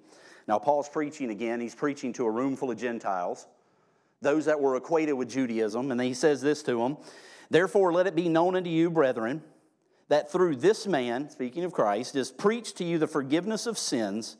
[0.47, 1.61] Now, Paul's preaching again.
[1.61, 3.47] He's preaching to a room full of Gentiles,
[4.21, 6.97] those that were acquainted with Judaism, and he says this to them
[7.49, 9.43] Therefore, let it be known unto you, brethren,
[10.09, 14.35] that through this man, speaking of Christ, is preached to you the forgiveness of sins,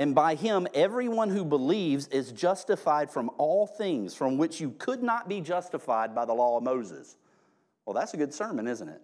[0.00, 5.02] and by him everyone who believes is justified from all things from which you could
[5.02, 7.18] not be justified by the law of Moses.
[7.84, 9.02] Well, that's a good sermon, isn't it?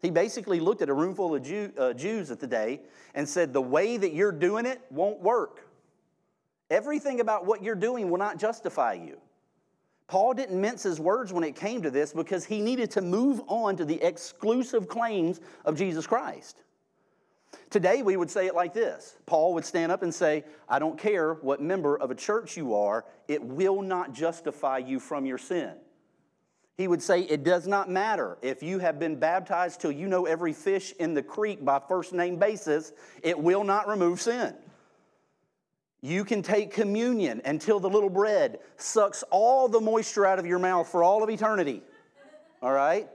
[0.00, 2.80] He basically looked at a room full of Jew, uh, Jews at the day
[3.14, 5.68] and said, The way that you're doing it won't work.
[6.70, 9.18] Everything about what you're doing will not justify you.
[10.06, 13.42] Paul didn't mince his words when it came to this because he needed to move
[13.48, 16.62] on to the exclusive claims of Jesus Christ.
[17.70, 20.98] Today, we would say it like this Paul would stand up and say, I don't
[20.98, 25.38] care what member of a church you are, it will not justify you from your
[25.38, 25.74] sin.
[26.76, 30.26] He would say, It does not matter if you have been baptized till you know
[30.26, 34.54] every fish in the creek by first name basis, it will not remove sin.
[36.00, 40.58] You can take communion until the little bread sucks all the moisture out of your
[40.58, 41.82] mouth for all of eternity.
[42.60, 43.08] All right?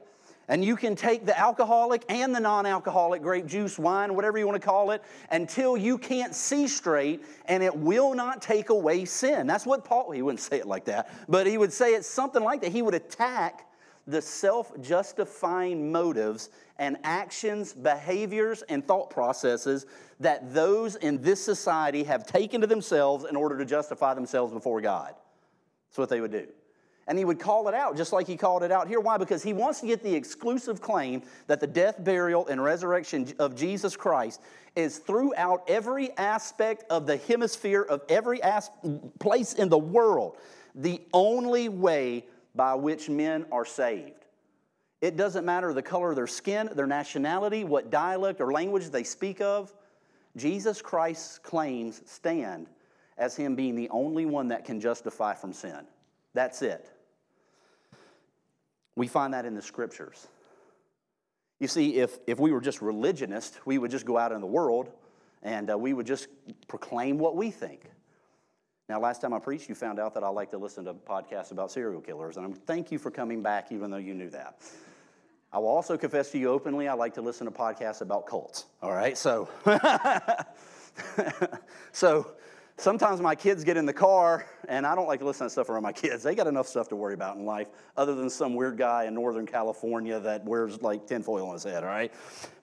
[0.49, 4.47] And you can take the alcoholic and the non alcoholic grape juice, wine, whatever you
[4.47, 9.03] want to call it, until you can't see straight, and it will not take away
[9.03, 9.45] sin.
[9.45, 12.43] That's what Paul, he wouldn't say it like that, but he would say it's something
[12.43, 12.71] like that.
[12.71, 13.67] He would attack
[14.07, 19.85] the self justifying motives and actions, behaviors, and thought processes
[20.19, 24.79] that those in this society have taken to themselves in order to justify themselves before
[24.79, 25.13] God.
[25.89, 26.47] That's what they would do.
[27.07, 28.99] And he would call it out just like he called it out here.
[28.99, 29.17] Why?
[29.17, 33.55] Because he wants to get the exclusive claim that the death, burial, and resurrection of
[33.55, 34.41] Jesus Christ
[34.75, 38.69] is throughout every aspect of the hemisphere of every as-
[39.19, 40.37] place in the world
[40.75, 44.25] the only way by which men are saved.
[45.01, 49.03] It doesn't matter the color of their skin, their nationality, what dialect or language they
[49.03, 49.73] speak of.
[50.35, 52.67] Jesus Christ's claims stand
[53.17, 55.85] as him being the only one that can justify from sin.
[56.33, 56.91] That's it.
[58.97, 60.27] We find that in the scriptures.
[61.59, 64.47] You see, if, if we were just religionists, we would just go out in the
[64.47, 64.91] world
[65.43, 66.27] and uh, we would just
[66.67, 67.83] proclaim what we think.
[68.89, 71.51] Now, last time I preached, you found out that I like to listen to podcasts
[71.51, 74.61] about serial killers, and I'm, thank you for coming back, even though you knew that.
[75.51, 78.65] I will also confess to you openly, I like to listen to podcasts about cults.
[78.81, 79.47] All right, so,
[81.91, 82.31] so
[82.77, 85.69] sometimes my kids get in the car, and I don't like to listen to stuff
[85.69, 86.23] around my kids.
[86.23, 89.15] They got enough stuff to worry about in life, other than some weird guy in
[89.15, 92.13] Northern California that wears like tinfoil on his head, all right?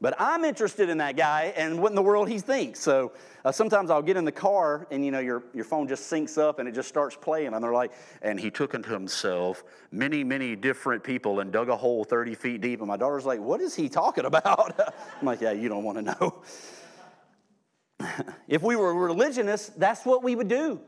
[0.00, 2.80] But I'm interested in that guy and what in the world he thinks.
[2.80, 3.12] So
[3.44, 6.38] uh, sometimes I'll get in the car, and you know, your, your phone just syncs
[6.38, 10.22] up and it just starts playing, and they're like, and he took unto himself many,
[10.22, 12.80] many different people and dug a hole 30 feet deep.
[12.80, 14.78] And my daughter's like, what is he talking about?
[15.20, 16.42] I'm like, yeah, you don't want to know
[18.48, 20.80] if we were religionists, that's what we would do.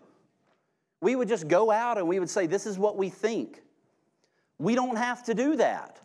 [1.00, 3.62] We would just go out and we would say, This is what we think.
[4.58, 6.00] We don't have to do that.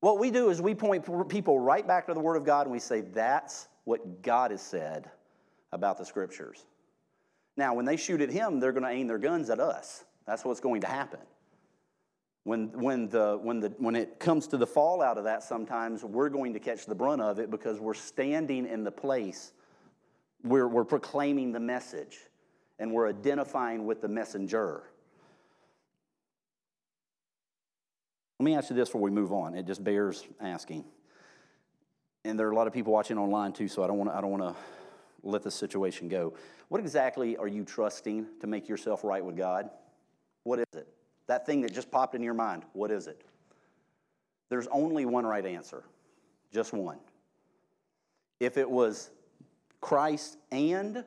[0.00, 2.72] What we do is we point people right back to the Word of God and
[2.72, 5.10] we say, That's what God has said
[5.72, 6.64] about the Scriptures.
[7.56, 10.04] Now, when they shoot at him, they're going to aim their guns at us.
[10.26, 11.20] That's what's going to happen.
[12.46, 16.28] When, when, the, when, the, when it comes to the fallout of that, sometimes we're
[16.28, 19.50] going to catch the brunt of it because we're standing in the place,
[20.44, 22.18] we're, we're proclaiming the message,
[22.78, 24.84] and we're identifying with the messenger.
[28.38, 29.56] Let me ask you this before we move on.
[29.56, 30.84] It just bears asking.
[32.24, 34.20] And there are a lot of people watching online too, so I don't want I
[34.20, 34.54] don't want to
[35.24, 36.34] let this situation go.
[36.68, 39.68] What exactly are you trusting to make yourself right with God?
[40.44, 40.86] What is it?
[41.28, 43.22] That thing that just popped in your mind, what is it?
[44.48, 45.84] There's only one right answer,
[46.52, 46.98] just one.
[48.38, 49.10] If it was
[49.80, 51.04] Christ and,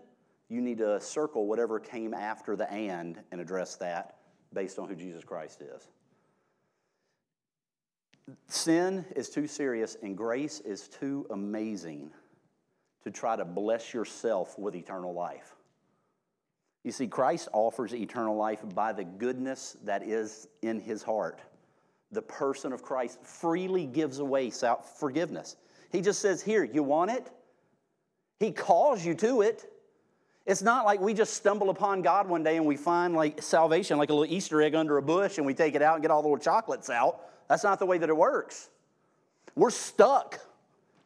[0.50, 4.16] you need to circle whatever came after the and and address that
[4.52, 5.88] based on who Jesus Christ is.
[8.48, 12.12] Sin is too serious and grace is too amazing
[13.04, 15.56] to try to bless yourself with eternal life.
[16.84, 21.42] You see, Christ offers eternal life by the goodness that is in his heart.
[22.12, 24.52] The person of Christ freely gives away
[24.98, 25.58] forgiveness.
[25.92, 27.30] He just says, Here, you want it?
[28.40, 29.72] He calls you to it.
[30.46, 33.98] It's not like we just stumble upon God one day and we find like salvation,
[33.98, 36.10] like a little Easter egg under a bush, and we take it out and get
[36.10, 37.22] all the little chocolates out.
[37.48, 38.70] That's not the way that it works.
[39.56, 40.40] We're stuck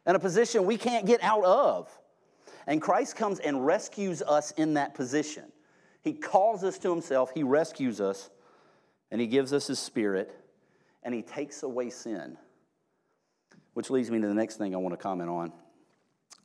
[0.06, 1.90] in a position we can't get out of.
[2.66, 5.44] And Christ comes and rescues us in that position.
[6.04, 8.28] He calls us to Himself, He rescues us,
[9.10, 10.38] and He gives us His Spirit,
[11.02, 12.36] and He takes away sin.
[13.72, 15.52] Which leads me to the next thing I want to comment on.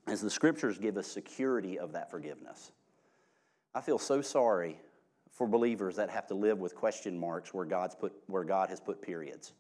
[0.08, 2.72] As the scriptures give us security of that forgiveness.
[3.76, 4.80] I feel so sorry
[5.32, 8.80] for believers that have to live with question marks where God's put where God has
[8.80, 9.54] put periods.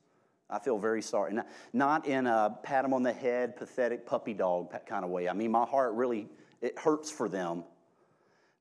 [0.49, 1.37] I feel very sorry.
[1.73, 5.29] Not in a pat them on the head, pathetic puppy dog kind of way.
[5.29, 6.27] I mean, my heart really
[6.61, 7.63] it hurts for them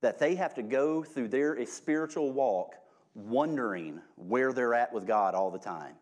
[0.01, 2.75] that they have to go through their spiritual walk
[3.15, 5.95] wondering where they're at with God all the time.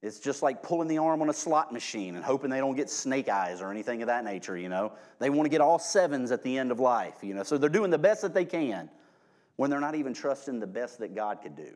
[0.00, 2.88] It's just like pulling the arm on a slot machine and hoping they don't get
[2.88, 4.92] snake eyes or anything of that nature, you know.
[5.18, 7.42] They want to get all sevens at the end of life, you know.
[7.42, 8.88] So they're doing the best that they can
[9.56, 11.74] when they're not even trusting the best that God could do.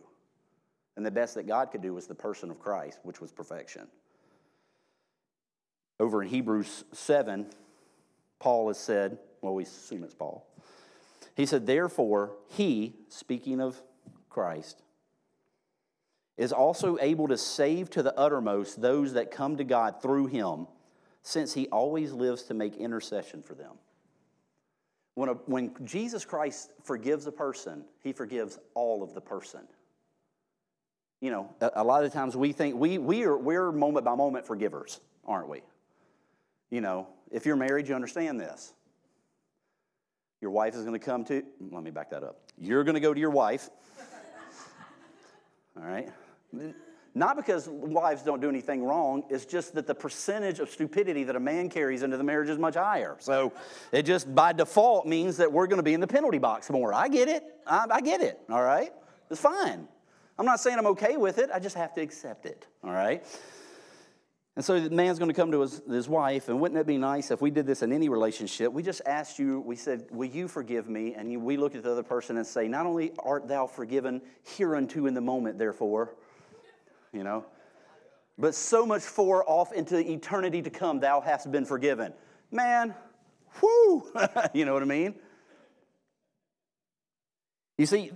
[0.97, 3.89] And the best that God could do was the person of Christ, which was perfection.
[5.99, 7.47] Over in Hebrews 7,
[8.39, 10.47] Paul has said, well, we assume it's Paul.
[11.35, 13.81] He said, Therefore, he, speaking of
[14.29, 14.83] Christ,
[16.37, 20.67] is also able to save to the uttermost those that come to God through him,
[21.23, 23.73] since he always lives to make intercession for them.
[25.15, 29.61] When, a, when Jesus Christ forgives a person, he forgives all of the person.
[31.21, 34.15] You know, a, a lot of times we think we, we are, we're moment by
[34.15, 35.61] moment forgivers, aren't we?
[36.71, 38.73] You know, if you're married, you understand this.
[40.43, 42.41] Your wife is going to come to, let me back that up.
[42.59, 43.71] You're going to go to your wife.
[45.77, 46.11] All right?
[47.15, 51.37] Not because wives don't do anything wrong, it's just that the percentage of stupidity that
[51.37, 53.17] a man carries into the marriage is much higher.
[53.21, 53.53] So
[53.93, 56.93] it just by default means that we're going to be in the penalty box more.
[56.93, 57.45] I get it.
[57.65, 58.41] I, I get it.
[58.51, 58.93] All right?
[59.31, 59.87] It's fine.
[60.39, 62.67] I'm not saying I'm okay with it, I just have to accept it.
[62.83, 63.25] All right?
[64.55, 66.99] And so the man's going to come to his, his wife, and wouldn't it be
[66.99, 68.71] nice if we did this in any relationship?
[68.71, 71.15] We just asked you, we said, Will you forgive me?
[71.15, 74.21] And you, we look at the other person and say, Not only art thou forgiven
[74.57, 76.15] hereunto in the moment, therefore,
[77.15, 77.47] you know,
[78.39, 82.13] but so much for off into eternity to come, thou hast been forgiven.
[82.51, 82.95] Man,
[83.63, 84.13] whoo!
[84.53, 85.15] you know what I mean?
[87.79, 88.13] You see,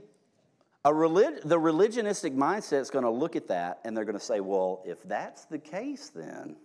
[0.92, 4.40] relig- the religionistic mindset is going to look at that and they're going to say,
[4.40, 6.56] well, if that's the case, then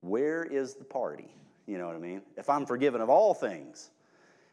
[0.00, 1.34] where is the party?
[1.66, 2.22] You know what I mean?
[2.36, 3.90] If I'm forgiven of all things.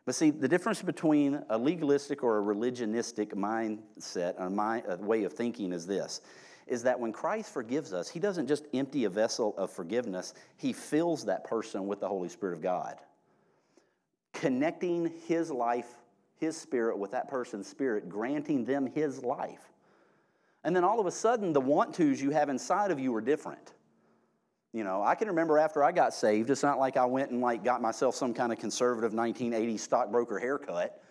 [0.06, 5.24] But see, the difference between a legalistic or a religionistic mindset, a, mind, a way
[5.24, 6.22] of thinking is this
[6.68, 10.72] is that when Christ forgives us, He doesn't just empty a vessel of forgiveness, He
[10.72, 12.96] fills that person with the Holy Spirit of God,
[14.34, 16.01] connecting His life
[16.42, 19.72] his spirit with that person's spirit, granting them his life.
[20.64, 23.22] And then all of a sudden, the want tos you have inside of you are
[23.22, 23.74] different.
[24.74, 27.42] You know, I can remember after I got saved, it's not like I went and
[27.42, 31.02] like got myself some kind of conservative 1980s stockbroker haircut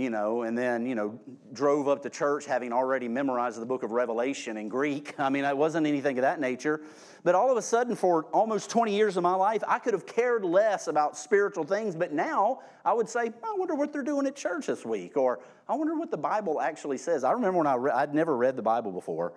[0.00, 1.20] you know, and then, you know,
[1.52, 5.14] drove up to church having already memorized the book of Revelation in Greek.
[5.18, 6.80] I mean, it wasn't anything of that nature.
[7.22, 10.06] But all of a sudden, for almost 20 years of my life, I could have
[10.06, 11.94] cared less about spiritual things.
[11.94, 15.40] But now I would say, I wonder what they're doing at church this week, or
[15.68, 17.22] I wonder what the Bible actually says.
[17.22, 19.34] I remember when I re- I'd never read the Bible before.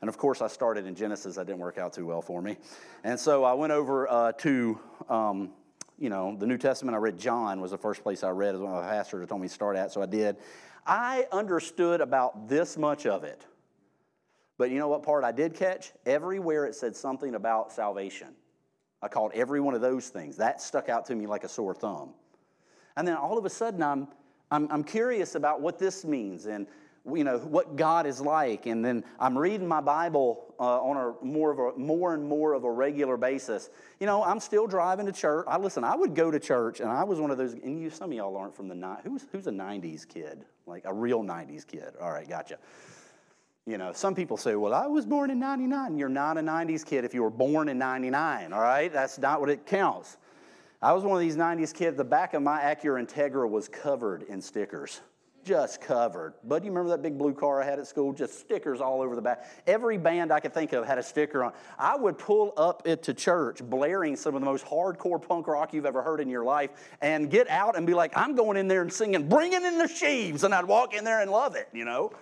[0.00, 1.34] And of course, I started in Genesis.
[1.34, 2.56] That didn't work out too well for me.
[3.04, 5.50] And so I went over uh, to um,
[5.98, 8.60] you know, the New Testament, I read John was the first place I read as
[8.60, 10.36] one of my pastors told me to start at, so I did.
[10.86, 13.46] I understood about this much of it.
[14.58, 15.92] But you know what part I did catch?
[16.04, 18.28] Everywhere it said something about salvation.
[19.02, 20.36] I called every one of those things.
[20.36, 22.10] That stuck out to me like a sore thumb.
[22.96, 24.08] And then all of a sudden, I'm,
[24.50, 26.66] I'm, I'm curious about what this means and
[27.14, 31.24] you know what God is like, and then I'm reading my Bible uh, on a
[31.24, 33.70] more of a more and more of a regular basis.
[34.00, 35.46] You know, I'm still driving to church.
[35.48, 35.84] I listen.
[35.84, 37.52] I would go to church, and I was one of those.
[37.52, 39.00] And you, some of y'all aren't from the night.
[39.04, 40.44] Who's who's a '90s kid?
[40.66, 41.94] Like a real '90s kid?
[42.00, 42.58] All right, gotcha.
[43.66, 45.98] You know, some people say, well, I was born in 99.
[45.98, 48.92] You're not a 90s kid if you were born in 99, all right?
[48.92, 50.18] That's not what it counts.
[50.80, 51.96] I was one of these 90s kids.
[51.96, 55.00] The back of my Acura Integra was covered in stickers,
[55.46, 56.34] just covered.
[56.44, 58.12] But you remember that big blue car I had at school?
[58.12, 59.46] Just stickers all over the back.
[59.66, 61.52] Every band I could think of had a sticker on.
[61.78, 65.72] I would pull up it to church, blaring some of the most hardcore punk rock
[65.72, 66.70] you've ever heard in your life,
[67.00, 69.88] and get out and be like, I'm going in there and singing, bringing in the
[69.88, 70.42] sheaves.
[70.42, 72.12] And I'd walk in there and love it, you know?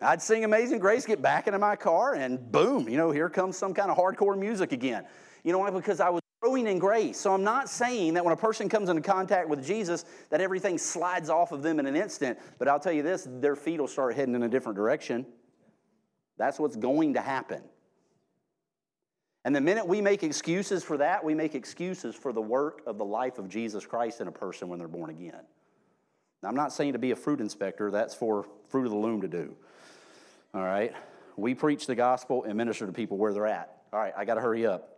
[0.00, 3.56] I'd sing Amazing Grace, get back into my car, and boom, you know, here comes
[3.56, 5.04] some kind of hardcore music again.
[5.44, 5.70] You know why?
[5.70, 7.18] Because I was growing in grace.
[7.18, 10.76] So I'm not saying that when a person comes into contact with Jesus, that everything
[10.76, 12.36] slides off of them in an instant.
[12.58, 15.24] But I'll tell you this their feet will start heading in a different direction.
[16.38, 17.62] That's what's going to happen.
[19.44, 22.98] And the minute we make excuses for that, we make excuses for the work of
[22.98, 25.42] the life of Jesus Christ in a person when they're born again.
[26.42, 29.20] Now, I'm not saying to be a fruit inspector, that's for fruit of the loom
[29.20, 29.54] to do.
[30.54, 30.92] All right?
[31.36, 33.76] We preach the gospel and minister to people where they're at.
[33.92, 34.91] All right, I got to hurry up.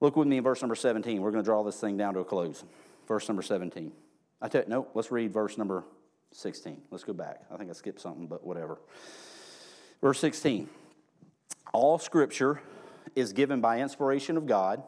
[0.00, 1.20] Look with me in verse number 17.
[1.20, 2.64] We're going to draw this thing down to a close.
[3.06, 3.92] Verse number 17.
[4.40, 5.84] I tell you, no, let's read verse number
[6.32, 6.82] 16.
[6.90, 7.42] Let's go back.
[7.52, 8.78] I think I skipped something, but whatever.
[10.00, 10.68] Verse 16.
[11.72, 12.60] All scripture
[13.16, 14.82] is given by inspiration of God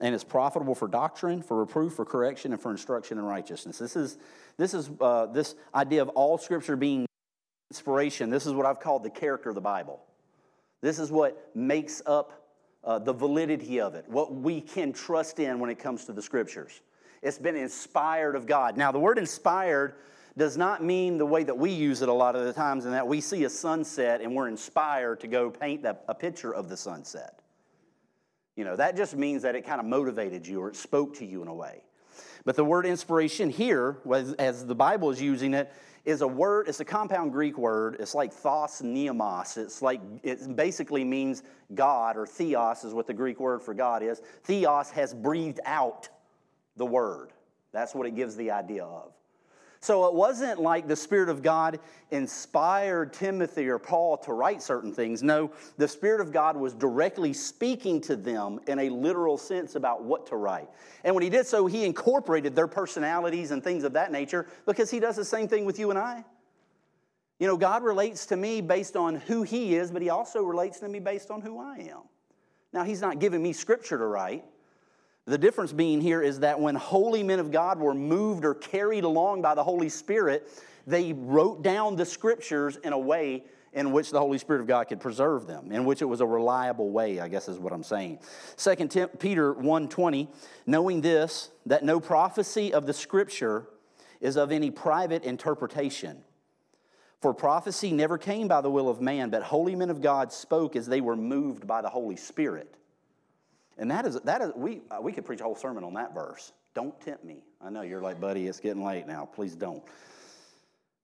[0.00, 3.78] and is profitable for doctrine, for reproof, for correction, and for instruction in righteousness.
[3.78, 4.18] This is,
[4.58, 7.06] this is uh, this idea of all scripture being
[7.70, 8.28] inspiration.
[8.28, 10.02] This is what I've called the character of the Bible.
[10.82, 12.41] This is what makes up
[12.84, 16.22] uh, the validity of it, what we can trust in when it comes to the
[16.22, 16.80] scriptures.
[17.22, 18.76] It's been inspired of God.
[18.76, 19.94] Now, the word inspired
[20.36, 22.92] does not mean the way that we use it a lot of the times, in
[22.92, 26.76] that we see a sunset and we're inspired to go paint a picture of the
[26.76, 27.40] sunset.
[28.56, 31.24] You know, that just means that it kind of motivated you or it spoke to
[31.24, 31.82] you in a way.
[32.44, 33.98] But the word inspiration here,
[34.38, 35.72] as the Bible is using it,
[36.04, 37.96] is a word, it's a compound Greek word.
[38.00, 39.56] It's like thos neumos.
[39.56, 41.42] It's like, it basically means
[41.74, 44.20] God, or theos is what the Greek word for God is.
[44.42, 46.08] Theos has breathed out
[46.76, 47.30] the word.
[47.72, 49.12] That's what it gives the idea of.
[49.82, 51.80] So it wasn't like the Spirit of God
[52.12, 55.24] inspired Timothy or Paul to write certain things.
[55.24, 60.04] No, the Spirit of God was directly speaking to them in a literal sense about
[60.04, 60.68] what to write.
[61.02, 64.88] And when he did so, he incorporated their personalities and things of that nature because
[64.88, 66.24] he does the same thing with you and I.
[67.40, 70.78] You know, God relates to me based on who he is, but he also relates
[70.78, 72.02] to me based on who I am.
[72.72, 74.44] Now, he's not giving me scripture to write.
[75.26, 79.04] The difference being here is that when holy men of God were moved or carried
[79.04, 80.48] along by the Holy Spirit,
[80.86, 84.88] they wrote down the scriptures in a way in which the Holy Spirit of God
[84.88, 87.84] could preserve them, in which it was a reliable way, I guess is what I'm
[87.84, 88.18] saying.
[88.56, 90.28] 2 Peter 1:20,
[90.66, 93.68] knowing this, that no prophecy of the scripture
[94.20, 96.22] is of any private interpretation.
[97.20, 100.74] For prophecy never came by the will of man, but holy men of God spoke
[100.74, 102.74] as they were moved by the Holy Spirit.
[103.78, 106.14] And that is, that is we, uh, we could preach a whole sermon on that
[106.14, 106.52] verse.
[106.74, 107.42] Don't tempt me.
[107.60, 109.26] I know you're like, buddy, it's getting late now.
[109.26, 109.82] Please don't.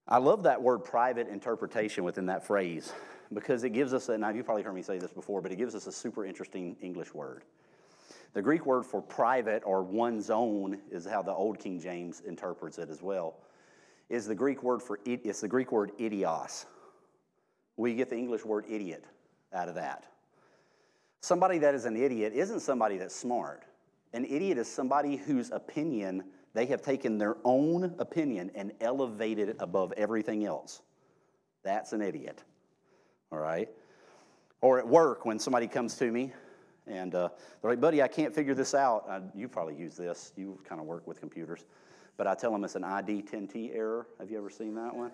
[0.07, 2.93] I love that word private interpretation within that phrase
[3.33, 5.57] because it gives us, a, now you've probably heard me say this before, but it
[5.57, 7.45] gives us a super interesting English word.
[8.33, 12.79] The Greek word for private or one's own is how the Old King James interprets
[12.79, 13.37] it as well.
[14.09, 16.65] Is the Greek word for it's the Greek word idios.
[17.77, 19.05] We get the English word idiot
[19.53, 20.05] out of that.
[21.21, 23.65] Somebody that is an idiot isn't somebody that's smart.
[24.13, 29.57] An idiot is somebody whose opinion they have taken their own opinion and elevated it
[29.61, 30.83] above everything else.
[31.63, 32.43] That's an idiot.
[33.31, 33.69] All right?
[34.61, 36.33] Or at work, when somebody comes to me
[36.87, 37.29] and uh,
[37.61, 39.05] they're like, buddy, I can't figure this out.
[39.09, 40.33] Uh, you probably use this.
[40.37, 41.65] You kind of work with computers.
[42.17, 44.07] But I tell them it's an ID 10T error.
[44.19, 45.13] Have you ever seen that one?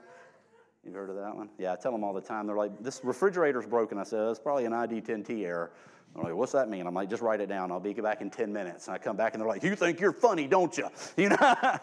[0.84, 1.48] You've heard of that one?
[1.58, 2.46] Yeah, I tell them all the time.
[2.46, 3.98] They're like, this refrigerator's broken.
[3.98, 5.72] I said, it's probably an ID 10T error.
[6.16, 6.86] I'm like, what's that mean?
[6.86, 7.72] I'm like, just write it down.
[7.72, 8.86] I'll be back in 10 minutes.
[8.86, 10.88] And I come back and they're like, you think you're funny, don't you?
[11.16, 11.78] You know?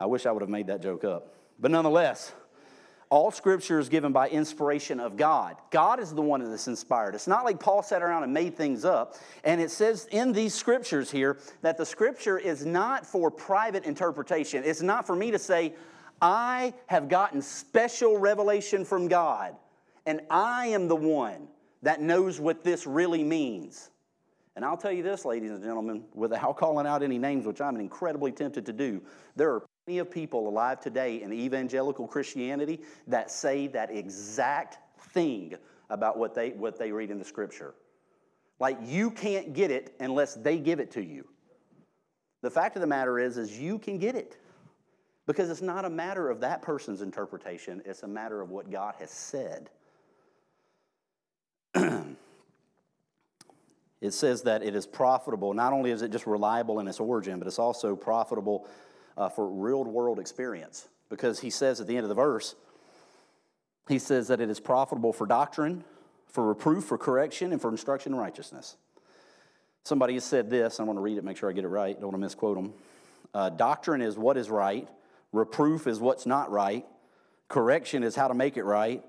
[0.00, 1.34] I wish I would have made that joke up.
[1.58, 2.32] But nonetheless,
[3.10, 5.56] all scripture is given by inspiration of God.
[5.70, 7.14] God is the one that's inspired.
[7.14, 9.14] It's not like Paul sat around and made things up.
[9.44, 14.62] And it says in these scriptures here that the scripture is not for private interpretation.
[14.64, 15.74] It's not for me to say,
[16.20, 19.54] I have gotten special revelation from God,
[20.06, 21.48] and I am the one
[21.84, 23.90] that knows what this really means.
[24.56, 27.76] And I'll tell you this, ladies and gentlemen, without calling out any names, which I'm
[27.76, 29.02] incredibly tempted to do,
[29.36, 34.78] there are plenty of people alive today in evangelical Christianity that say that exact
[35.10, 35.54] thing
[35.90, 37.74] about what they, what they read in the scripture.
[38.60, 41.28] Like you can't get it unless they give it to you.
[42.40, 44.38] The fact of the matter is, is you can get it.
[45.26, 48.94] Because it's not a matter of that person's interpretation, it's a matter of what God
[48.98, 49.70] has said.
[51.74, 52.16] It
[54.12, 55.54] says that it is profitable.
[55.54, 58.66] Not only is it just reliable in its origin, but it's also profitable
[59.16, 60.88] uh, for real world experience.
[61.08, 62.54] Because he says at the end of the verse,
[63.88, 65.84] he says that it is profitable for doctrine,
[66.26, 68.76] for reproof, for correction, and for instruction in righteousness.
[69.84, 71.94] Somebody has said this, I want to read it, make sure I get it right,
[71.94, 72.72] don't want to misquote them.
[73.34, 74.88] Uh, doctrine is what is right,
[75.32, 76.86] reproof is what's not right,
[77.48, 79.04] correction is how to make it right,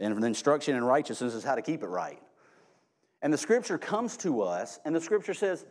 [0.00, 2.20] and instruction in righteousness is how to keep it right.
[3.22, 5.66] And the scripture comes to us, and the scripture says,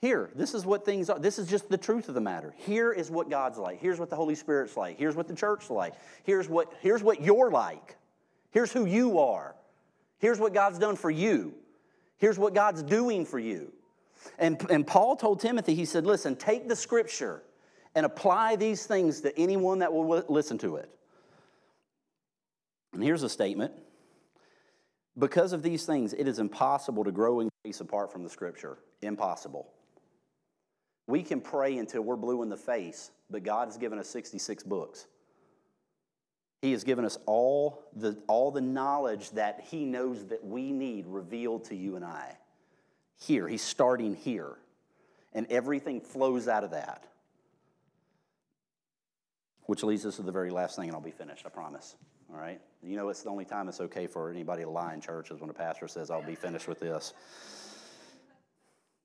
[0.00, 1.18] Here, this is what things are.
[1.18, 2.52] This is just the truth of the matter.
[2.56, 3.80] Here is what God's like.
[3.80, 4.98] Here's what the Holy Spirit's like.
[4.98, 5.94] Here's what the church's like.
[6.24, 7.96] Here's what, here's what you're like.
[8.50, 9.54] Here's who you are.
[10.18, 11.54] Here's what God's done for you.
[12.16, 13.72] Here's what God's doing for you.
[14.38, 17.44] And, and Paul told Timothy, he said, Listen, take the scripture
[17.94, 20.90] and apply these things to anyone that will listen to it.
[22.98, 23.72] And here's a statement
[25.16, 28.78] because of these things, it is impossible to grow in grace apart from the scripture.
[29.02, 29.70] Impossible.
[31.06, 34.64] We can pray until we're blue in the face, but God has given us 66
[34.64, 35.06] books.
[36.60, 41.06] He has given us all the, all the knowledge that He knows that we need
[41.06, 42.36] revealed to you and I.
[43.16, 44.56] Here, He's starting here.
[45.32, 47.06] And everything flows out of that.
[49.66, 51.94] Which leads us to the very last thing, and I'll be finished, I promise
[52.32, 52.60] all right?
[52.82, 55.40] You know, it's the only time it's okay for anybody to lie in church is
[55.40, 57.14] when a pastor says, I'll be finished with this.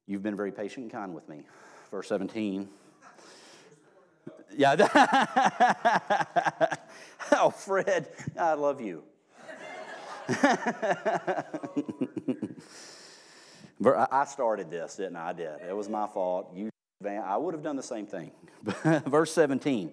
[0.05, 1.43] You've been very patient and kind with me.
[1.89, 2.67] Verse 17.
[4.55, 4.75] Yeah.
[7.31, 8.07] oh, Fred,
[8.37, 9.03] I love you.
[13.85, 15.29] I started this, didn't I?
[15.29, 15.61] I did.
[15.67, 16.51] It was my fault.
[16.55, 16.69] You,
[17.05, 18.31] I would have done the same thing.
[19.05, 19.91] Verse 17.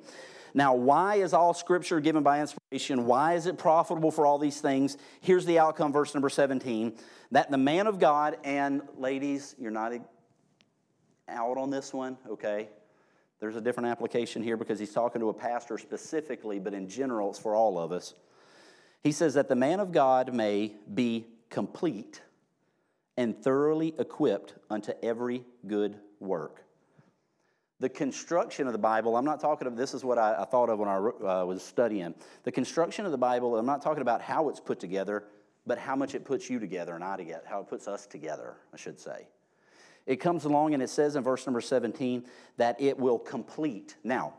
[0.54, 3.06] Now, why is all scripture given by inspiration?
[3.06, 4.96] Why is it profitable for all these things?
[5.20, 6.94] Here's the outcome, verse number 17
[7.32, 9.92] that the man of God, and ladies, you're not
[11.28, 12.68] out on this one, okay?
[13.38, 17.30] There's a different application here because he's talking to a pastor specifically, but in general,
[17.30, 18.14] it's for all of us.
[19.02, 22.20] He says that the man of God may be complete
[23.16, 26.64] and thoroughly equipped unto every good work
[27.80, 30.68] the construction of the Bible, I'm not talking of this is what I, I thought
[30.68, 32.14] of when I uh, was studying.
[32.44, 35.24] The construction of the Bible, I'm not talking about how it's put together,
[35.66, 38.56] but how much it puts you together and I together, how it puts us together,
[38.72, 39.28] I should say.
[40.06, 42.24] It comes along and it says in verse number 17
[42.58, 43.96] that it will complete.
[44.04, 44.34] Now,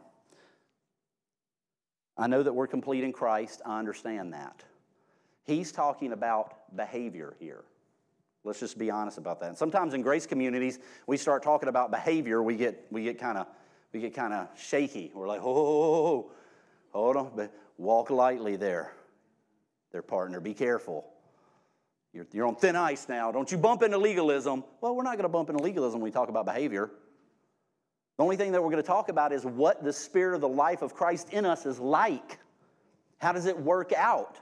[2.17, 4.63] I know that we're complete in Christ, I understand that.
[5.43, 7.63] He's talking about behavior here.
[8.43, 9.49] Let's just be honest about that.
[9.49, 13.37] And sometimes in grace communities, we start talking about behavior, we get we get kind
[13.37, 13.47] of
[13.93, 15.11] we get kind of shaky.
[15.13, 16.31] We're like, oh,
[16.91, 18.93] hold on, but walk lightly there,
[19.91, 20.39] their partner.
[20.39, 21.05] Be careful.
[22.13, 23.31] You're, you're on thin ice now.
[23.31, 24.63] Don't you bump into legalism.
[24.81, 26.91] Well, we're not going to bump into legalism when we talk about behavior.
[28.17, 30.49] The only thing that we're going to talk about is what the spirit of the
[30.49, 32.37] life of Christ in us is like.
[33.19, 34.37] How does it work out?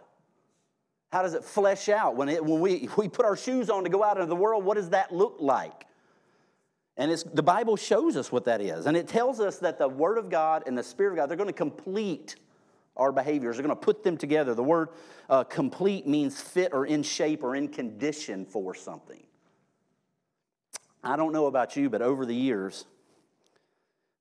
[1.12, 2.16] How does it flesh out?
[2.16, 4.64] When, it, when we, we put our shoes on to go out into the world,
[4.64, 5.86] what does that look like?
[6.98, 8.86] And it's, the Bible shows us what that is.
[8.86, 11.38] And it tells us that the Word of God and the Spirit of God, they're
[11.38, 12.36] going to complete
[12.98, 13.56] our behaviors.
[13.56, 14.54] They're going to put them together.
[14.54, 14.90] The word
[15.30, 19.24] uh, complete means fit or in shape or in condition for something.
[21.02, 22.86] I don't know about you, but over the years,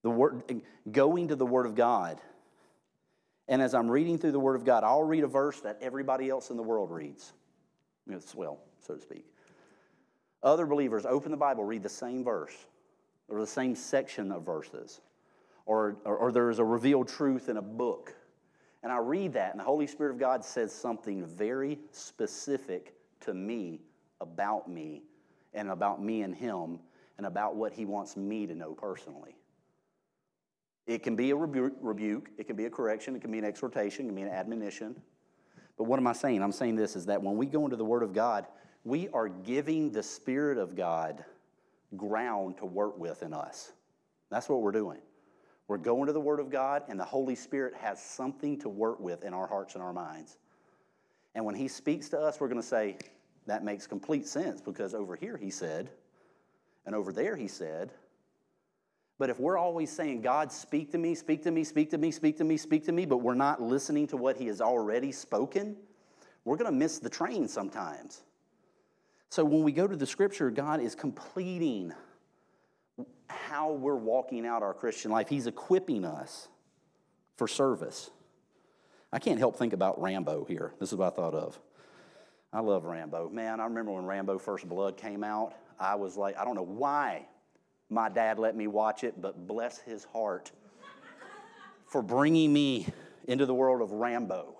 [0.03, 2.20] the word, going to the Word of God
[3.49, 6.28] and as I'm reading through the Word of God, I'll read a verse that everybody
[6.28, 7.32] else in the world reads.
[8.34, 9.24] Well, so to speak.
[10.42, 12.55] Other believers open the Bible, read the same verse
[13.28, 15.01] or the same section of verses,
[15.66, 18.14] or, or, or there is a revealed truth in a book.
[18.82, 23.34] And I read that, and the Holy Spirit of God says something very specific to
[23.34, 23.80] me
[24.20, 25.03] about me
[25.53, 26.78] and about me and Him
[27.18, 29.36] and about what He wants me to know personally.
[30.89, 34.07] It can be a rebuke, it can be a correction, it can be an exhortation,
[34.07, 34.97] it can be an admonition.
[35.76, 36.43] But what am I saying?
[36.43, 38.47] I'm saying this is that when we go into the Word of God,
[38.84, 41.22] we are giving the Spirit of God
[41.95, 43.72] ground to work with in us.
[44.30, 45.01] That's what we're doing.
[45.68, 48.99] We're going to the Word of God, and the Holy Spirit has something to work
[48.99, 50.39] with in our hearts and our minds.
[51.34, 52.97] And when He speaks to us, we're going to say,
[53.47, 55.91] that makes complete sense because over here He said,
[56.86, 57.93] and over there He said,
[59.19, 62.12] But if we're always saying, God, speak to me, speak to me, speak to me,
[62.12, 65.11] speak to me, speak to me, but we're not listening to what He has already
[65.11, 65.77] spoken,
[66.45, 68.23] we're going to miss the train sometimes.
[69.29, 71.93] So when we go to the scripture, God is completing
[73.29, 75.29] how we're walking out our Christian life.
[75.29, 76.49] He's equipping us
[77.37, 78.11] for service.
[79.12, 80.73] I can't help think about Rambo here.
[80.79, 81.59] This is what I thought of.
[82.53, 83.29] I love Rambo.
[83.29, 86.62] Man, I remember when Rambo First Blood came out, I was like, I don't know
[86.62, 87.27] why
[87.91, 90.53] my dad let me watch it, but bless his heart
[91.86, 92.86] for bringing me
[93.26, 94.55] into the world of Rambo.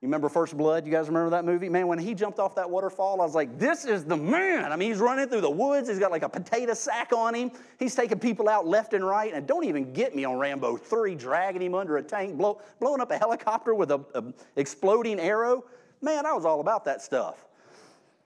[0.00, 0.86] You remember First Blood?
[0.86, 1.68] You guys remember that movie?
[1.68, 4.72] Man, when he jumped off that waterfall, I was like, this is the man.
[4.72, 5.90] I mean, he's running through the woods.
[5.90, 7.50] He's got like a potato sack on him.
[7.78, 9.34] He's taking people out left and right.
[9.34, 13.02] And don't even get me on Rambo 3, dragging him under a tank, blow, blowing
[13.02, 15.64] up a helicopter with an exploding arrow.
[16.00, 17.44] Man, I was all about that stuff.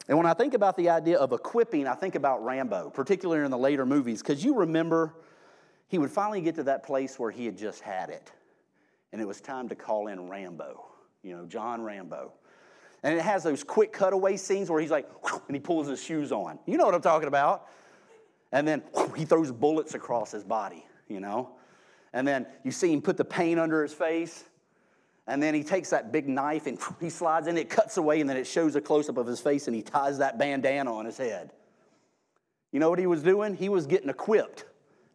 [0.08, 3.50] And when I think about the idea of equipping, I think about Rambo, particularly in
[3.50, 5.14] the later movies, because you remember
[5.88, 8.32] he would finally get to that place where he had just had it.
[9.12, 10.84] And it was time to call in Rambo
[11.24, 12.32] you know, John Rambo.
[13.02, 15.08] And it has those quick cutaway scenes where he's like,
[15.48, 16.58] and he pulls his shoes on.
[16.66, 17.66] You know what I'm talking about.
[18.52, 18.82] And then
[19.16, 21.56] he throws bullets across his body, you know.
[22.12, 24.44] And then you see him put the paint under his face.
[25.26, 28.28] And then he takes that big knife and he slides in, it cuts away, and
[28.28, 31.04] then it shows a close up of his face, and he ties that bandana on
[31.04, 31.52] his head.
[32.72, 33.54] You know what he was doing?
[33.54, 34.64] He was getting equipped.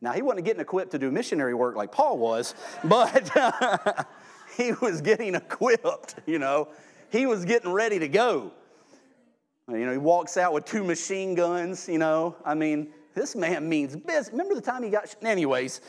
[0.01, 3.29] Now, he wasn't getting equipped to do missionary work like Paul was, but
[4.57, 6.69] he was getting equipped, you know.
[7.11, 8.51] He was getting ready to go.
[9.67, 12.35] You know, he walks out with two machine guns, you know.
[12.43, 14.29] I mean, this man means business.
[14.31, 15.81] Remember the time he got, anyways.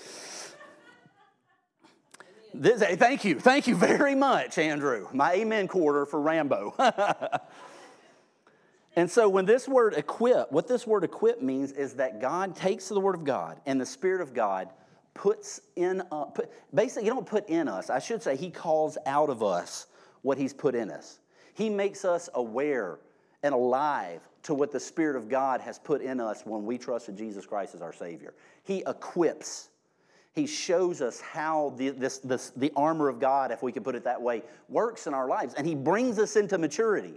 [2.53, 3.39] This, thank you.
[3.39, 5.09] Thank you very much, Andrew.
[5.13, 6.75] My amen quarter for Rambo.
[8.97, 12.89] and so, when this word equip, what this word equip means is that God takes
[12.89, 14.69] the word of God and the Spirit of God
[15.15, 17.91] puts in, uh, put, basically, He don't put in us.
[17.91, 19.87] I should say, He calls out of us
[20.23, 21.21] what He's put in us.
[21.55, 22.99] He makes us aware
[23.43, 27.17] and alive to what the Spirit of God has put in us when we trusted
[27.17, 28.35] Jesus Christ as our Savior.
[28.65, 29.70] He equips.
[30.33, 33.95] He shows us how the, this, this, the armor of God, if we could put
[33.95, 35.55] it that way, works in our lives.
[35.55, 37.15] And He brings us into maturity.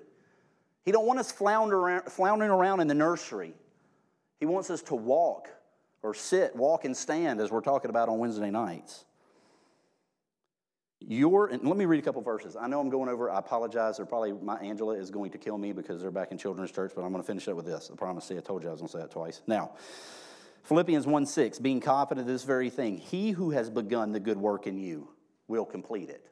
[0.83, 2.01] He don't want us floundering
[2.51, 3.53] around in the nursery.
[4.39, 5.47] He wants us to walk
[6.01, 9.05] or sit, walk, and stand, as we're talking about on Wednesday nights.
[10.99, 12.55] Your, and let me read a couple verses.
[12.55, 13.29] I know I'm going over.
[13.29, 13.97] I apologize.
[13.97, 16.93] They're probably my Angela is going to kill me because they're back in children's church.
[16.95, 17.89] But I'm going to finish up with this.
[17.91, 18.25] I promise.
[18.25, 19.41] See, I told you I was going to say that twice.
[19.45, 19.71] Now,
[20.63, 24.37] Philippians 1 6, being confident of this very thing, he who has begun the good
[24.37, 25.09] work in you
[25.47, 26.29] will complete it.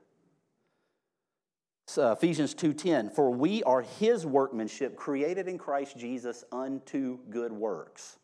[1.97, 8.17] Uh, Ephesians 2:10 for we are his workmanship created in Christ Jesus unto good works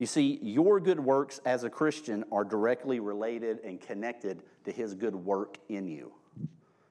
[0.00, 4.94] you see, your good works as a Christian are directly related and connected to his
[4.94, 6.10] good work in you.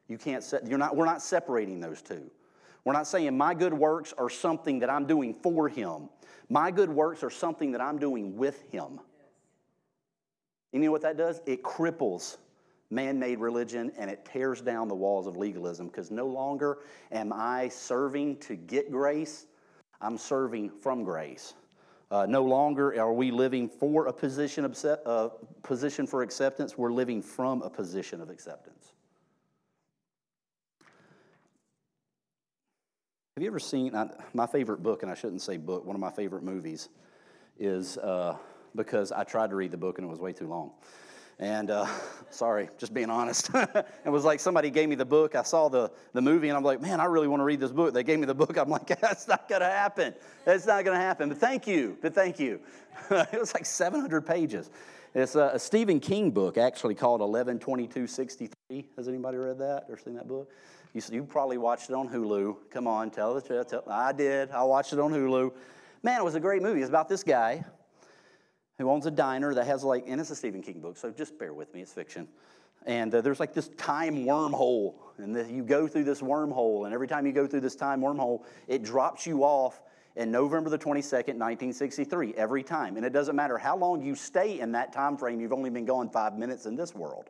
[0.07, 2.29] You can't set, you're not, we're not separating those two.
[2.85, 6.09] We're not saying my good works are something that I'm doing for him.
[6.49, 8.99] My good works are something that I'm doing with him.
[10.71, 11.41] You know what that does?
[11.45, 12.37] It cripples
[12.91, 16.79] man made religion and it tears down the walls of legalism because no longer
[17.11, 19.45] am I serving to get grace,
[20.01, 21.53] I'm serving from grace.
[22.11, 25.29] Uh, no longer are we living for a position, of, uh,
[25.61, 28.93] position for acceptance, we're living from a position of acceptance.
[33.39, 36.01] Have you ever seen I, my favorite book, and I shouldn't say book, one of
[36.01, 36.89] my favorite movies
[37.57, 38.35] is uh,
[38.75, 40.71] because I tried to read the book and it was way too long.
[41.39, 41.87] And uh,
[42.31, 43.49] sorry, just being honest.
[43.53, 45.35] it was like somebody gave me the book.
[45.35, 47.71] I saw the, the movie and I'm like, man, I really want to read this
[47.71, 47.93] book.
[47.93, 48.57] They gave me the book.
[48.57, 50.13] I'm like, that's not going to happen.
[50.43, 51.29] That's not going to happen.
[51.29, 51.97] But thank you.
[52.01, 52.59] But thank you.
[53.09, 54.69] it was like 700 pages.
[55.15, 58.89] It's a, a, Stephen King book actually called 112263.
[58.97, 60.51] Has anybody read that or seen that book?
[60.93, 62.55] You, you probably watched it on Hulu.
[62.71, 63.73] Come on, tell the truth.
[63.87, 64.51] I did.
[64.51, 65.51] I watched it on Hulu.
[66.01, 66.81] Man, it was a great movie.
[66.81, 67.63] It's about this guy
[68.77, 71.37] who owns a diner that has like, and it's a Stephen King book, so just
[71.37, 72.27] bear with me, it's fiction.
[72.85, 76.93] And uh, there's like this time wormhole, and the, you go through this wormhole, and
[76.93, 79.81] every time you go through this time wormhole, it drops you off
[80.15, 82.95] in November the 22nd, 1963, every time.
[82.95, 85.85] And it doesn't matter how long you stay in that time frame, you've only been
[85.85, 87.29] gone five minutes in this world.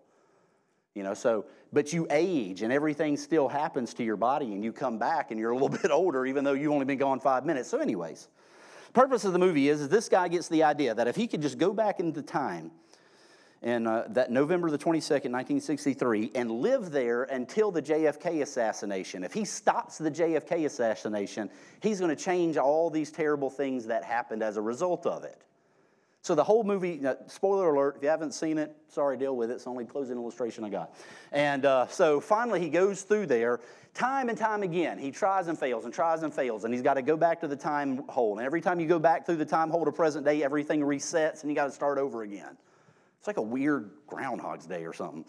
[0.95, 4.73] You know, so, but you age and everything still happens to your body, and you
[4.73, 7.45] come back and you're a little bit older, even though you've only been gone five
[7.45, 7.69] minutes.
[7.69, 8.27] So, anyways,
[8.93, 11.41] Purpose of the movie is, is this guy gets the idea that if he could
[11.41, 12.71] just go back into time
[13.61, 19.23] and uh, that November the 22nd, 1963, and live there until the JFK assassination.
[19.23, 21.49] If he stops the JFK assassination,
[21.81, 25.43] he's going to change all these terrible things that happened as a result of it.
[26.21, 29.53] So the whole movie, spoiler alert, if you haven't seen it, sorry, deal with it.
[29.55, 30.93] It's the only closing illustration I got.
[31.31, 33.61] And uh, so finally he goes through there
[33.93, 34.97] time and time again.
[34.97, 37.47] He tries and fails and tries and fails, and he's got to go back to
[37.47, 38.37] the time hole.
[38.37, 41.41] And every time you go back through the time hole to present day, everything resets
[41.41, 42.57] and you got to start over again.
[43.17, 45.25] It's like a weird Groundhog's Day or something.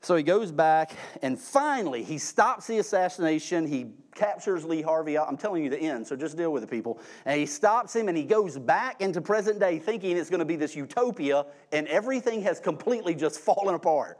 [0.00, 0.92] So he goes back,
[1.22, 3.66] and finally he stops the assassination.
[3.66, 5.18] He captures Lee Harvey.
[5.18, 7.00] I'm telling you the end, so just deal with the people.
[7.24, 10.44] And he stops him, and he goes back into present day thinking it's going to
[10.44, 14.18] be this utopia, and everything has completely just fallen apart.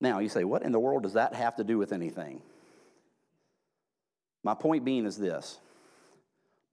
[0.00, 2.42] Now, you say, what in the world does that have to do with anything?
[4.42, 5.58] My point being is this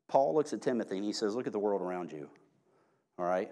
[0.08, 2.30] Paul looks at Timothy and he says, Look at the world around you.
[3.18, 3.50] All right?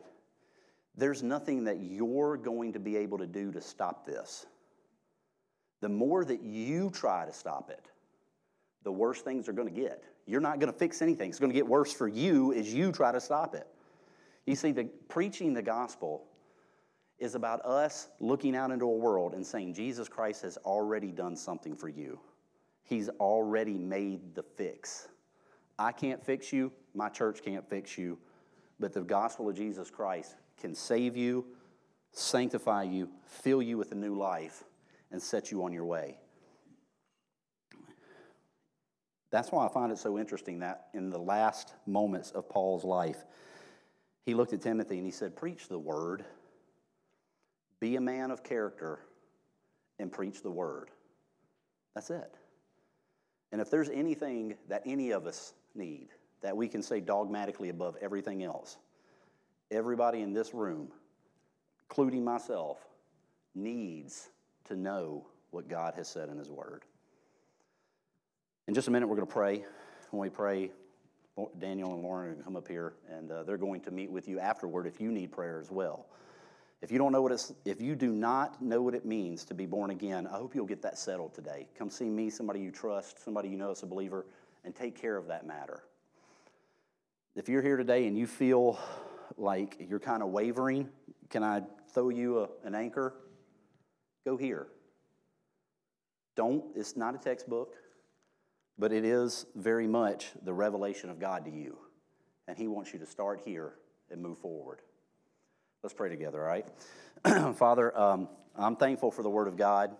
[1.00, 4.46] There's nothing that you're going to be able to do to stop this.
[5.82, 7.90] The more that you try to stop it,
[8.84, 10.04] the worse things are going to get.
[10.26, 11.30] You're not going to fix anything.
[11.30, 13.68] It's going to get worse for you as you try to stop it.
[14.46, 16.26] You see, the preaching the gospel
[17.18, 21.36] is about us looking out into a world and saying Jesus Christ has already done
[21.36, 22.20] something for you.
[22.84, 25.10] He's already made the fix.
[25.78, 28.18] I can't fix you, my church can't fix you,
[28.80, 31.46] but the gospel of Jesus Christ can save you,
[32.12, 34.64] sanctify you, fill you with a new life,
[35.12, 36.18] and set you on your way.
[39.32, 43.26] That's why I find it so interesting that in the last moments of Paul's life,
[44.26, 46.26] he looked at Timothy and he said, Preach the word,
[47.80, 49.00] be a man of character,
[50.00, 50.90] and preach the word.
[51.94, 52.36] That's it.
[53.52, 56.10] And if there's anything that any of us need
[56.42, 58.78] that we can say dogmatically above everything else,
[59.72, 60.90] everybody in this room,
[61.90, 62.78] including myself,
[63.56, 64.30] needs
[64.66, 66.84] to know what God has said in His Word.
[68.68, 69.64] In just a minute, we're going to pray.
[70.12, 70.72] When we pray,
[71.60, 74.12] Daniel and Lauren are going to come up here, and uh, they're going to meet
[74.12, 76.06] with you afterward if you need prayer as well.
[76.82, 79.54] If you don't know what it's, if you do not know what it means to
[79.54, 81.68] be born again, I hope you'll get that settled today.
[81.78, 84.26] Come see me, somebody you trust, somebody you know is a believer,
[84.64, 85.84] and take care of that matter.
[87.36, 88.80] If you're here today and you feel
[89.40, 90.90] like you're kind of wavering,
[91.30, 91.62] can I
[91.94, 93.14] throw you a, an anchor?
[94.26, 94.68] Go here.
[96.36, 97.76] Don't, it's not a textbook,
[98.78, 101.78] but it is very much the revelation of God to you.
[102.48, 103.74] And He wants you to start here
[104.10, 104.80] and move forward.
[105.84, 107.56] Let's pray together, all right?
[107.56, 109.96] Father, um, I'm thankful for the Word of God.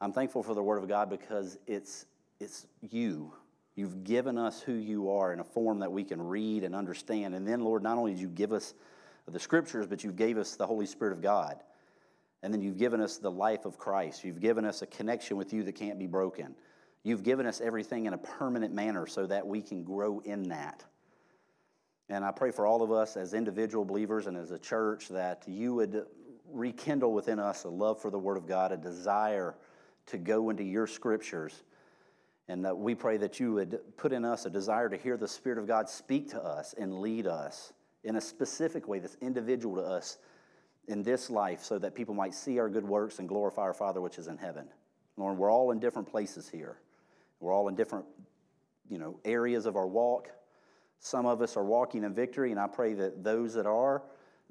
[0.00, 2.06] I'm thankful for the Word of God because it's,
[2.40, 3.32] it's you
[3.74, 7.34] You've given us who you are in a form that we can read and understand.
[7.34, 8.74] And then, Lord, not only did you give us
[9.26, 11.56] the scriptures, but you gave us the Holy Spirit of God.
[12.42, 14.24] And then you've given us the life of Christ.
[14.24, 16.54] You've given us a connection with you that can't be broken.
[17.04, 20.84] You've given us everything in a permanent manner so that we can grow in that.
[22.08, 25.44] And I pray for all of us as individual believers and as a church that
[25.46, 26.04] you would
[26.52, 29.54] rekindle within us a love for the Word of God, a desire
[30.06, 31.62] to go into your scriptures
[32.48, 35.28] and that we pray that you would put in us a desire to hear the
[35.28, 37.72] Spirit of God speak to us and lead us
[38.04, 40.18] in a specific way that's individual to us
[40.88, 44.00] in this life so that people might see our good works and glorify our Father
[44.00, 44.66] which is in heaven.
[45.16, 46.78] Lord, we're all in different places here.
[47.40, 48.06] We're all in different,
[48.88, 50.28] you know, areas of our walk.
[50.98, 54.02] Some of us are walking in victory, and I pray that those that are,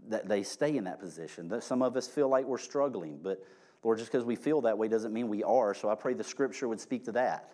[0.08, 1.48] that they stay in that position.
[1.50, 3.44] That some of us feel like we're struggling, but
[3.84, 5.74] Lord, just because we feel that way doesn't mean we are.
[5.74, 7.50] So I pray the scripture would speak to that.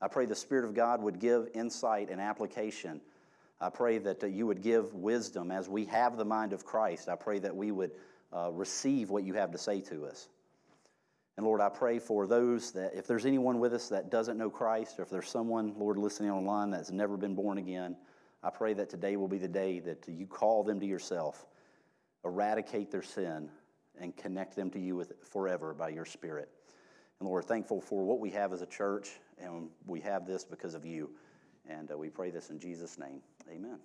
[0.00, 3.00] I pray the Spirit of God would give insight and application.
[3.60, 7.08] I pray that uh, you would give wisdom as we have the mind of Christ.
[7.08, 7.92] I pray that we would
[8.32, 10.28] uh, receive what you have to say to us.
[11.36, 14.50] And Lord, I pray for those that if there's anyone with us that doesn't know
[14.50, 17.96] Christ, or if there's someone, Lord, listening online that's never been born again,
[18.42, 21.46] I pray that today will be the day that you call them to yourself,
[22.24, 23.50] eradicate their sin,
[24.00, 26.48] and connect them to you with forever by your Spirit.
[27.20, 29.10] And Lord, thankful for what we have as a church,
[29.42, 31.10] and we have this because of you.
[31.68, 33.20] And uh, we pray this in Jesus' name.
[33.50, 33.78] Amen.